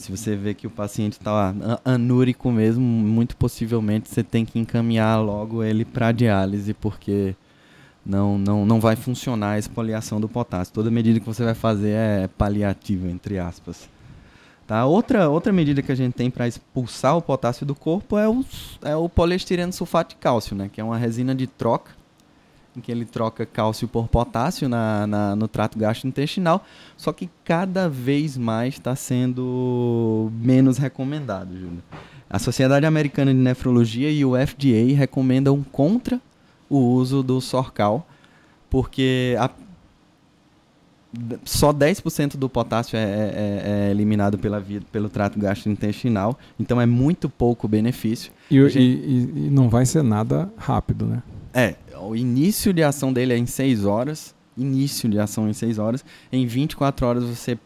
Se 0.00 0.10
você 0.10 0.34
vê 0.34 0.54
que 0.54 0.66
o 0.66 0.70
paciente 0.70 1.12
está 1.12 1.54
anúrico 1.84 2.50
mesmo, 2.50 2.82
muito 2.82 3.36
possivelmente 3.36 4.08
você 4.08 4.24
tem 4.24 4.46
que 4.46 4.58
encaminhar 4.58 5.20
logo 5.20 5.62
ele 5.62 5.84
para 5.84 6.10
diálise, 6.10 6.72
porque 6.72 7.36
não, 8.04 8.38
não, 8.38 8.64
não 8.64 8.80
vai 8.80 8.96
funcionar 8.96 9.50
a 9.50 9.58
expoliação 9.58 10.18
do 10.18 10.26
potássio. 10.26 10.72
Toda 10.72 10.90
medida 10.90 11.20
que 11.20 11.26
você 11.26 11.44
vai 11.44 11.54
fazer 11.54 11.90
é 11.90 12.28
paliativa, 12.28 13.08
entre 13.10 13.38
aspas. 13.38 13.90
Tá? 14.66 14.86
Outra, 14.86 15.28
outra 15.28 15.52
medida 15.52 15.82
que 15.82 15.92
a 15.92 15.94
gente 15.94 16.14
tem 16.14 16.30
para 16.30 16.48
expulsar 16.48 17.14
o 17.18 17.20
potássio 17.20 17.66
do 17.66 17.74
corpo 17.74 18.16
é 18.16 18.26
o, 18.26 18.42
é 18.80 18.96
o 18.96 19.06
poliestireno 19.06 19.70
sulfato 19.70 20.14
de 20.14 20.16
cálcio, 20.20 20.56
né? 20.56 20.70
que 20.72 20.80
é 20.80 20.84
uma 20.84 20.96
resina 20.96 21.34
de 21.34 21.46
troca 21.46 21.99
em 22.76 22.80
que 22.80 22.90
ele 22.90 23.04
troca 23.04 23.44
cálcio 23.44 23.88
por 23.88 24.08
potássio 24.08 24.68
na, 24.68 25.06
na, 25.06 25.36
no 25.36 25.48
trato 25.48 25.78
gastrointestinal, 25.78 26.64
só 26.96 27.12
que 27.12 27.28
cada 27.44 27.88
vez 27.88 28.36
mais 28.36 28.74
está 28.74 28.94
sendo 28.94 30.30
menos 30.34 30.78
recomendado, 30.78 31.52
Júlio. 31.52 31.82
A 32.28 32.38
Sociedade 32.38 32.86
Americana 32.86 33.32
de 33.32 33.40
Nefrologia 33.40 34.10
e 34.10 34.24
o 34.24 34.34
FDA 34.34 34.96
recomendam 34.96 35.64
contra 35.72 36.20
o 36.68 36.78
uso 36.78 37.24
do 37.24 37.40
Sorcal, 37.40 38.06
porque 38.70 39.34
a, 39.36 39.50
só 41.44 41.72
10% 41.72 42.36
do 42.36 42.48
potássio 42.48 42.96
é, 42.96 43.02
é, 43.02 43.04
é, 43.04 43.62
é, 43.88 43.90
eliminado 43.90 44.38
pela 44.38 44.60
via, 44.60 44.80
pelo 44.92 45.08
trato 45.08 45.40
gastrointestinal, 45.40 46.38
então 46.58 46.80
é 46.80 46.86
muito 46.86 47.28
pouco 47.28 47.66
benefício. 47.66 48.30
E, 48.48 48.68
gente... 48.68 48.78
e, 48.78 49.46
e 49.46 49.50
não 49.50 49.68
vai 49.68 49.84
ser 49.84 50.04
nada 50.04 50.48
rápido, 50.56 51.06
né? 51.06 51.22
É, 51.52 51.74
o 52.02 52.16
início 52.16 52.72
de 52.72 52.82
ação 52.82 53.12
dele 53.12 53.32
é 53.32 53.38
em 53.38 53.46
6 53.46 53.84
horas. 53.84 54.34
Início 54.56 55.08
de 55.08 55.18
ação 55.18 55.48
em 55.48 55.52
6 55.52 55.78
horas. 55.78 56.04
Em 56.32 56.46
24 56.46 57.06
horas 57.06 57.24
você 57.24 57.58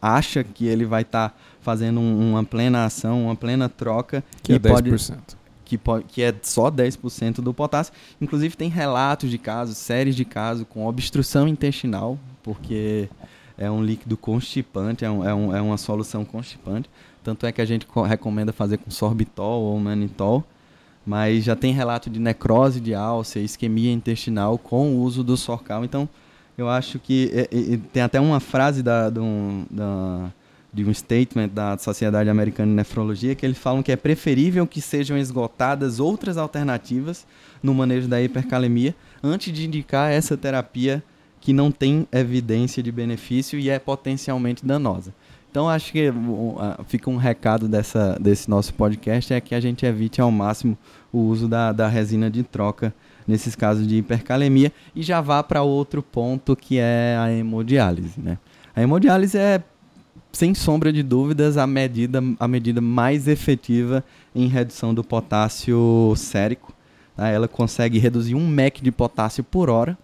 acha 0.00 0.42
que 0.42 0.66
ele 0.66 0.84
vai 0.84 1.02
estar 1.02 1.30
tá 1.30 1.36
fazendo 1.60 2.00
um, 2.00 2.32
uma 2.32 2.44
plena 2.44 2.84
ação, 2.84 3.24
uma 3.24 3.36
plena 3.36 3.68
troca. 3.68 4.24
Que 4.42 4.54
é 4.54 4.58
10%. 4.58 4.70
Pode, 4.70 5.36
que, 5.64 5.78
pode, 5.78 6.04
que 6.04 6.22
é 6.22 6.34
só 6.42 6.70
10% 6.70 7.36
do 7.36 7.52
potássio. 7.52 7.92
Inclusive 8.20 8.56
tem 8.56 8.68
relatos 8.68 9.30
de 9.30 9.38
casos, 9.38 9.76
séries 9.76 10.16
de 10.16 10.24
casos 10.24 10.66
com 10.68 10.86
obstrução 10.86 11.46
intestinal, 11.46 12.18
porque 12.42 13.08
é 13.56 13.70
um 13.70 13.82
líquido 13.82 14.16
constipante, 14.16 15.04
é, 15.04 15.10
um, 15.10 15.24
é, 15.24 15.34
um, 15.34 15.56
é 15.56 15.60
uma 15.60 15.76
solução 15.76 16.24
constipante. 16.24 16.88
Tanto 17.22 17.46
é 17.46 17.52
que 17.52 17.60
a 17.60 17.64
gente 17.64 17.86
recomenda 18.08 18.52
fazer 18.52 18.78
com 18.78 18.90
sorbitol 18.90 19.62
ou 19.62 19.78
manitol 19.78 20.44
mas 21.10 21.42
já 21.42 21.56
tem 21.56 21.72
relato 21.72 22.08
de 22.08 22.20
necrose 22.20 22.78
de 22.78 22.94
álcea, 22.94 23.40
isquemia 23.40 23.92
intestinal 23.92 24.56
com 24.56 24.94
o 24.94 25.00
uso 25.00 25.24
do 25.24 25.36
sorcal. 25.36 25.84
Então, 25.84 26.08
eu 26.56 26.68
acho 26.68 27.00
que 27.00 27.32
é, 27.34 27.40
é, 27.52 27.80
tem 27.92 28.00
até 28.00 28.20
uma 28.20 28.38
frase 28.38 28.80
da, 28.80 29.10
de, 29.10 29.18
um, 29.18 29.66
da, 29.68 30.30
de 30.72 30.84
um 30.84 30.94
statement 30.94 31.48
da 31.48 31.76
Sociedade 31.78 32.30
Americana 32.30 32.70
de 32.70 32.76
Nefrologia 32.76 33.34
que 33.34 33.44
eles 33.44 33.58
falam 33.58 33.82
que 33.82 33.90
é 33.90 33.96
preferível 33.96 34.64
que 34.68 34.80
sejam 34.80 35.18
esgotadas 35.18 35.98
outras 35.98 36.38
alternativas 36.38 37.26
no 37.60 37.74
manejo 37.74 38.06
da 38.06 38.22
hipercalemia 38.22 38.94
antes 39.20 39.52
de 39.52 39.66
indicar 39.66 40.12
essa 40.12 40.36
terapia 40.36 41.02
que 41.40 41.52
não 41.52 41.72
tem 41.72 42.06
evidência 42.12 42.84
de 42.84 42.92
benefício 42.92 43.58
e 43.58 43.68
é 43.68 43.80
potencialmente 43.80 44.64
danosa. 44.64 45.12
Então 45.50 45.68
acho 45.68 45.90
que 45.90 46.12
fica 46.86 47.10
um 47.10 47.16
recado 47.16 47.66
dessa, 47.66 48.16
desse 48.20 48.48
nosso 48.48 48.72
podcast 48.72 49.34
é 49.34 49.40
que 49.40 49.52
a 49.52 49.60
gente 49.60 49.84
evite 49.84 50.20
ao 50.20 50.30
máximo 50.30 50.78
o 51.12 51.18
uso 51.18 51.48
da, 51.48 51.72
da 51.72 51.88
resina 51.88 52.30
de 52.30 52.44
troca 52.44 52.94
nesses 53.26 53.56
casos 53.56 53.86
de 53.86 53.96
hipercalemia 53.96 54.72
e 54.94 55.02
já 55.02 55.20
vá 55.20 55.42
para 55.42 55.62
outro 55.62 56.04
ponto 56.04 56.54
que 56.54 56.78
é 56.78 57.16
a 57.18 57.32
hemodiálise. 57.32 58.20
Né? 58.20 58.38
A 58.76 58.80
hemodiálise 58.80 59.36
é, 59.36 59.60
sem 60.30 60.54
sombra 60.54 60.92
de 60.92 61.02
dúvidas, 61.02 61.56
a 61.56 61.66
medida, 61.66 62.22
a 62.38 62.46
medida 62.46 62.80
mais 62.80 63.26
efetiva 63.26 64.04
em 64.32 64.46
redução 64.46 64.94
do 64.94 65.02
potássio 65.02 66.14
sérico. 66.16 66.72
Tá? 67.16 67.28
Ela 67.28 67.48
consegue 67.48 67.98
reduzir 67.98 68.36
um 68.36 68.46
MEC 68.46 68.80
de 68.80 68.92
potássio 68.92 69.42
por 69.42 69.68
hora 69.68 69.98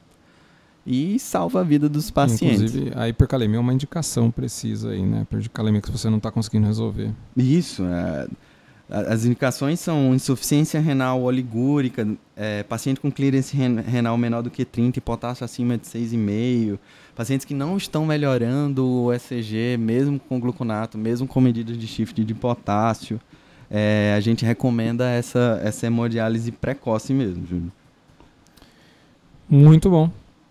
e 0.87 1.19
salva 1.19 1.61
a 1.61 1.65
vida 1.65 1.89
dos 1.89 2.11
pacientes. 2.11 2.73
Inclusive, 2.73 2.93
a 2.95 3.09
hipercalemia 3.09 3.57
é 3.57 3.61
uma 3.61 3.75
indicação 3.75 4.31
precisa 4.31 4.91
aí, 4.91 5.03
né? 5.03 5.23
Hipercalemia 5.23 5.81
que 5.81 5.91
você 5.91 6.09
não 6.09 6.19
está 6.19 6.31
conseguindo 6.31 6.67
resolver. 6.67 7.11
Isso. 7.37 7.83
É, 7.85 8.29
as 8.89 9.25
indicações 9.25 9.81
são 9.81 10.15
insuficiência 10.15 10.79
renal 10.81 11.21
oligúrica, 11.23 12.07
é, 12.37 12.63
paciente 12.63 13.01
com 13.01 13.11
clearance 13.11 13.57
renal 13.57 14.17
menor 14.17 14.43
do 14.43 14.51
que 14.51 14.65
30 14.65 15.01
e 15.01 15.03
potássio 15.03 15.45
acima 15.45 15.77
de 15.77 15.87
6,5, 15.87 16.79
pacientes 17.17 17.45
que 17.45 17.53
não 17.53 17.77
estão 17.77 18.07
melhorando 18.07 18.87
o 18.87 19.13
ECG, 19.13 19.77
mesmo 19.77 20.21
com 20.21 20.39
gluconato, 20.39 20.97
mesmo 20.97 21.27
com 21.27 21.41
medidas 21.41 21.77
de 21.77 21.87
shift 21.87 22.25
de 22.25 22.35
potássio. 22.35 23.21
É, 23.69 24.15
a 24.17 24.21
gente 24.21 24.45
recomenda 24.45 25.11
essa, 25.11 25.61
essa 25.65 25.89
hemodiálise 25.89 26.53
precoce 26.53 27.13
mesmo, 27.13 27.45
Júlio. 27.45 27.73
Muito 29.49 29.91
bom. 29.91 30.11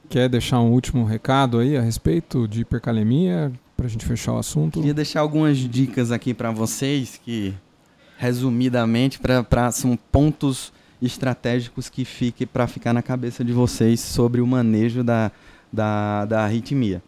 Quer 0.10 0.30
deixar 0.30 0.60
um 0.60 0.72
último 0.72 1.04
recado 1.04 1.60
aí 1.60 1.76
a 1.76 1.82
respeito 1.82 2.48
de 2.48 2.62
hipercalemia 2.62 3.52
para 3.76 3.86
a 3.86 3.90
gente 3.90 4.06
fechar 4.06 4.34
o 4.34 4.38
assunto? 4.38 4.80
Queria 4.80 4.94
deixar 4.94 5.22
algumas 5.22 5.58
dicas 5.58 6.12
aqui 6.12 6.34
para 6.34 6.52
vocês 6.52 7.20
que, 7.24 7.54
resumidamente, 8.18 9.20
para 9.20 9.72
são 9.72 9.98
pontos 10.12 10.72
estratégicos 11.02 11.90
que 11.90 12.06
fique 12.06 12.46
para 12.46 12.68
ficar 12.68 12.94
na 12.94 13.02
cabeça 13.02 13.44
de 13.44 13.52
vocês 13.52 14.00
sobre 14.00 14.42
o 14.42 14.48
manejo 14.48 15.04
da, 15.04 15.32
da, 15.72 16.26
da 16.26 16.44
arritmia. 16.44 17.02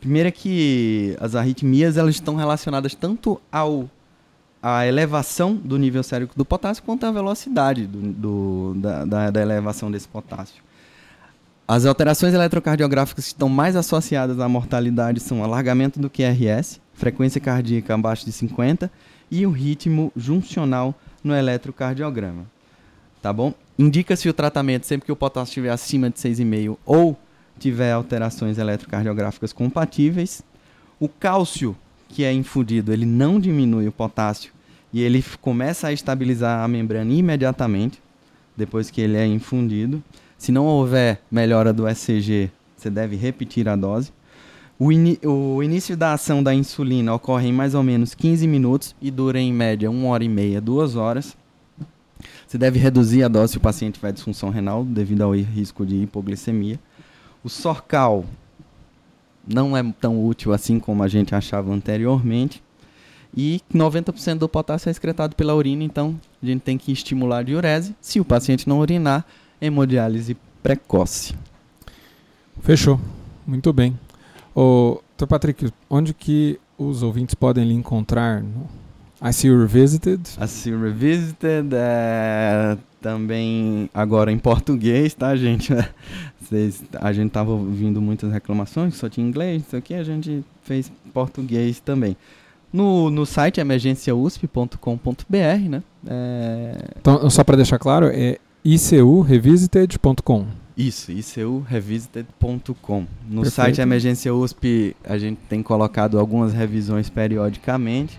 Primeiro 0.00 0.28
é 0.28 0.32
que 0.32 1.16
as 1.20 1.34
arritmias 1.34 1.96
elas 1.96 2.14
estão 2.14 2.34
relacionadas 2.34 2.94
tanto 2.94 3.40
ao 3.50 3.88
a 4.62 4.86
elevação 4.86 5.56
do 5.56 5.76
nível 5.76 6.04
sérico 6.04 6.36
do 6.36 6.44
potássio 6.44 6.84
quanto 6.84 7.04
à 7.04 7.10
velocidade 7.10 7.84
do, 7.84 8.00
do 8.12 8.74
da, 8.76 9.04
da, 9.04 9.30
da 9.30 9.42
elevação 9.42 9.90
desse 9.90 10.06
potássio. 10.06 10.62
As 11.74 11.86
alterações 11.86 12.34
eletrocardiográficas 12.34 13.24
que 13.24 13.30
estão 13.30 13.48
mais 13.48 13.76
associadas 13.76 14.38
à 14.38 14.46
mortalidade 14.46 15.20
são 15.20 15.42
alargamento 15.42 15.98
do 15.98 16.10
QRS, 16.10 16.78
frequência 16.92 17.40
cardíaca 17.40 17.94
abaixo 17.94 18.26
de 18.26 18.32
50 18.32 18.92
e 19.30 19.46
o 19.46 19.50
ritmo 19.50 20.12
juncional 20.14 20.94
no 21.24 21.34
eletrocardiograma. 21.34 22.44
Tá 23.22 23.32
bom? 23.32 23.54
Indica-se 23.78 24.28
o 24.28 24.34
tratamento 24.34 24.84
sempre 24.84 25.06
que 25.06 25.12
o 25.12 25.16
potássio 25.16 25.52
estiver 25.52 25.70
acima 25.70 26.10
de 26.10 26.18
6,5 26.18 26.76
ou 26.84 27.18
tiver 27.58 27.90
alterações 27.90 28.58
eletrocardiográficas 28.58 29.50
compatíveis. 29.50 30.42
O 31.00 31.08
cálcio 31.08 31.74
que 32.06 32.22
é 32.22 32.34
infundido, 32.34 32.92
ele 32.92 33.06
não 33.06 33.40
diminui 33.40 33.88
o 33.88 33.92
potássio 33.92 34.52
e 34.92 35.00
ele 35.00 35.24
começa 35.40 35.86
a 35.86 35.92
estabilizar 35.94 36.62
a 36.62 36.68
membrana 36.68 37.14
imediatamente 37.14 37.98
depois 38.54 38.90
que 38.90 39.00
ele 39.00 39.16
é 39.16 39.24
infundido. 39.24 40.04
Se 40.42 40.50
não 40.50 40.66
houver 40.66 41.22
melhora 41.30 41.72
do 41.72 41.86
ECG, 41.86 42.50
você 42.76 42.90
deve 42.90 43.14
repetir 43.14 43.68
a 43.68 43.76
dose. 43.76 44.12
O, 44.76 44.90
in 44.90 45.16
o, 45.24 45.62
início 45.62 45.96
da 45.96 46.14
ação 46.14 46.42
da 46.42 46.52
insulina 46.52 47.14
ocorre 47.14 47.46
em 47.46 47.52
mais 47.52 47.76
ou 47.76 47.82
menos 47.84 48.12
15 48.12 48.48
minutos 48.48 48.92
e 49.00 49.08
dura 49.08 49.38
em 49.38 49.52
média 49.52 49.88
1 49.88 50.04
hora 50.04 50.24
e 50.24 50.28
meia, 50.28 50.60
2 50.60 50.96
horas. 50.96 51.36
Você 52.44 52.58
deve 52.58 52.76
reduzir 52.76 53.22
a 53.22 53.28
dose 53.28 53.52
se 53.52 53.58
o 53.58 53.60
paciente 53.60 53.94
tiver 53.94 54.12
disfunção 54.12 54.50
renal 54.50 54.84
devido 54.84 55.22
ao 55.22 55.32
risco 55.32 55.86
de 55.86 56.02
hipoglicemia. 56.02 56.80
O 57.44 57.48
Sorcal 57.48 58.24
não 59.46 59.76
é 59.76 59.92
tão 60.00 60.26
útil 60.26 60.52
assim 60.52 60.80
como 60.80 61.04
a 61.04 61.08
gente 61.08 61.36
achava 61.36 61.72
anteriormente. 61.72 62.60
E 63.32 63.60
90% 63.72 64.38
do 64.38 64.48
potássio 64.48 64.88
é 64.88 64.90
excretado 64.90 65.36
pela 65.36 65.54
urina, 65.54 65.84
então 65.84 66.18
a 66.42 66.46
gente 66.46 66.62
tem 66.62 66.76
que 66.76 66.90
estimular 66.90 67.38
a 67.38 67.42
diurese. 67.44 67.94
Se 68.00 68.18
o 68.18 68.24
paciente 68.24 68.68
não 68.68 68.80
urinar, 68.80 69.24
hemodiálise 69.62 70.36
precoce. 70.62 71.34
Fechou. 72.60 73.00
Muito 73.46 73.72
bem. 73.72 73.98
Ô, 74.54 75.00
Dr. 75.16 75.26
Patrick, 75.26 75.72
onde 75.88 76.12
que 76.12 76.58
os 76.76 77.02
ouvintes 77.02 77.34
podem 77.34 77.64
lhe 77.64 77.74
encontrar? 77.74 78.42
I 79.22 79.32
See 79.32 79.48
You 79.48 79.60
Revisited? 79.60 80.20
I 80.40 80.48
See 80.48 80.72
You 80.72 80.82
Revisited 80.82 81.68
é 81.72 82.76
também 83.00 83.90
agora 83.92 84.30
em 84.30 84.38
português, 84.38 85.14
tá, 85.14 85.34
gente? 85.36 85.72
Vocês, 86.40 86.84
a 87.00 87.12
gente 87.12 87.30
tava 87.30 87.50
ouvindo 87.50 88.00
muitas 88.00 88.32
reclamações, 88.32 88.96
só 88.96 89.08
tinha 89.08 89.26
inglês, 89.26 89.62
isso 89.66 89.76
aqui 89.76 89.94
a 89.94 90.04
gente 90.04 90.44
fez 90.62 90.90
português 91.12 91.80
também. 91.80 92.16
No, 92.72 93.10
no 93.10 93.26
site 93.26 93.60
emergenciausp.com.br, 93.60 95.68
né? 95.68 95.82
É... 96.06 96.76
Então, 96.98 97.28
só 97.28 97.44
para 97.44 97.56
deixar 97.56 97.78
claro, 97.78 98.06
é 98.06 98.38
icurevisited.com. 98.64 100.46
Isso, 100.76 101.12
icurevisited.com. 101.12 103.06
No 103.28 103.42
Perfeito. 103.42 103.50
site 103.50 103.80
Emergência 103.80 104.34
USP 104.34 104.96
a 105.04 105.18
gente 105.18 105.38
tem 105.48 105.62
colocado 105.62 106.18
algumas 106.18 106.52
revisões 106.52 107.10
periodicamente. 107.10 108.18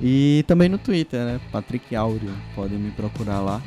E 0.00 0.44
também 0.48 0.68
no 0.68 0.78
Twitter, 0.78 1.24
né? 1.24 1.40
Patrick 1.50 1.94
Áureo. 1.94 2.32
Podem 2.54 2.78
me 2.78 2.90
procurar 2.90 3.40
lá. 3.40 3.62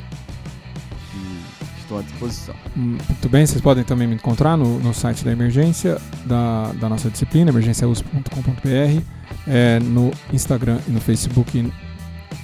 E 1.13 1.79
estou 1.79 1.99
à 1.99 2.01
disposição. 2.01 2.55
Muito 2.75 3.29
bem, 3.29 3.45
vocês 3.45 3.61
podem 3.61 3.83
também 3.83 4.07
me 4.07 4.15
encontrar 4.15 4.57
no, 4.57 4.79
no 4.79 4.93
site 4.93 5.23
da 5.23 5.31
emergência, 5.31 5.97
da, 6.25 6.73
da 6.73 6.89
nossa 6.89 7.09
disciplina, 7.09 7.51
emergenciausp.com.br, 7.51 9.01
é, 9.47 9.79
no 9.79 10.11
Instagram 10.33 10.79
e 10.87 10.91
no 10.91 10.99
Facebook, 10.99 11.71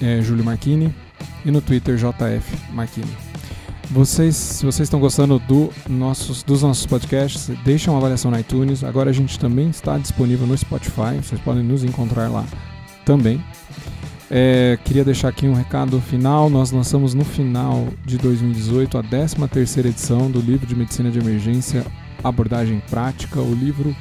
é, 0.01 0.21
Júlio 0.21 0.45
Marchini, 0.45 0.93
e 1.43 1.51
no 1.51 1.59
Twitter, 1.59 1.95
JF 1.97 2.71
Marchini. 2.71 3.30
Vocês, 3.91 4.37
se 4.37 4.65
vocês 4.65 4.85
estão 4.85 5.01
gostando 5.01 5.37
do 5.37 5.69
nossos, 5.89 6.43
dos 6.43 6.61
nossos 6.61 6.85
podcasts, 6.85 7.51
deixem 7.65 7.91
uma 7.91 7.99
avaliação 7.99 8.31
no 8.31 8.39
iTunes. 8.39 8.85
Agora 8.85 9.09
a 9.09 9.13
gente 9.13 9.37
também 9.37 9.69
está 9.69 9.97
disponível 9.97 10.47
no 10.47 10.57
Spotify. 10.57 11.17
Vocês 11.21 11.41
podem 11.41 11.61
nos 11.61 11.83
encontrar 11.83 12.29
lá 12.29 12.45
também. 13.03 13.43
É, 14.29 14.79
queria 14.85 15.03
deixar 15.03 15.27
aqui 15.27 15.45
um 15.45 15.53
recado 15.53 15.99
final. 15.99 16.49
Nós 16.49 16.71
lançamos 16.71 17.13
no 17.13 17.25
final 17.25 17.85
de 18.05 18.17
2018 18.17 18.97
a 18.97 19.03
13 19.03 19.35
terceira 19.49 19.89
edição 19.89 20.31
do 20.31 20.39
livro 20.39 20.65
de 20.65 20.73
Medicina 20.73 21.11
de 21.11 21.19
Emergência 21.19 21.85
Abordagem 22.23 22.81
Prática. 22.89 23.41
O 23.41 23.53
livro 23.53 23.93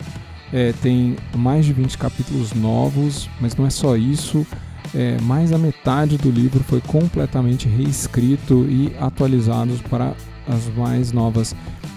é, 0.52 0.72
tem 0.80 1.16
mais 1.34 1.66
de 1.66 1.72
20 1.72 1.98
capítulos 1.98 2.52
novos, 2.52 3.28
mas 3.40 3.56
não 3.56 3.66
é 3.66 3.70
só 3.70 3.96
isso 3.96 4.46
é, 4.94 5.20
mais 5.22 5.50
da 5.50 5.58
metade 5.58 6.16
do 6.16 6.30
livro 6.30 6.62
foi 6.64 6.80
completamente 6.80 7.68
reescrito 7.68 8.66
e 8.68 8.92
atualizado 8.98 9.72
para 9.88 10.14
as 10.48 10.66
mais 10.74 11.12
novas 11.12 11.54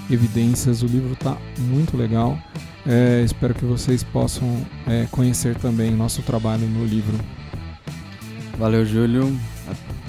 evidências. 0.10 0.84
O 0.84 0.86
livro 0.86 1.14
está 1.14 1.38
muito 1.60 1.98
legal. 1.98 2.38
É, 2.86 3.22
espero 3.24 3.54
que 3.54 3.66
vocês 3.66 4.04
possam 4.04 4.66
é, 4.88 5.08
conhecer 5.10 5.56
também 5.56 5.92
nosso 5.92 6.22
trabalho 6.22 6.68
no 6.68 6.86
livro. 6.86 7.18
Valeu, 8.58 8.86
Júlio. 8.86 9.36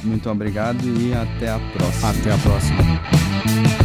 Muito 0.03 0.29
obrigado 0.29 0.85
e 0.85 1.15
até 1.15 1.49
a 1.49 1.59
próxima. 1.59 2.11
Até 2.11 2.33
a 2.33 2.39
próxima. 2.39 3.84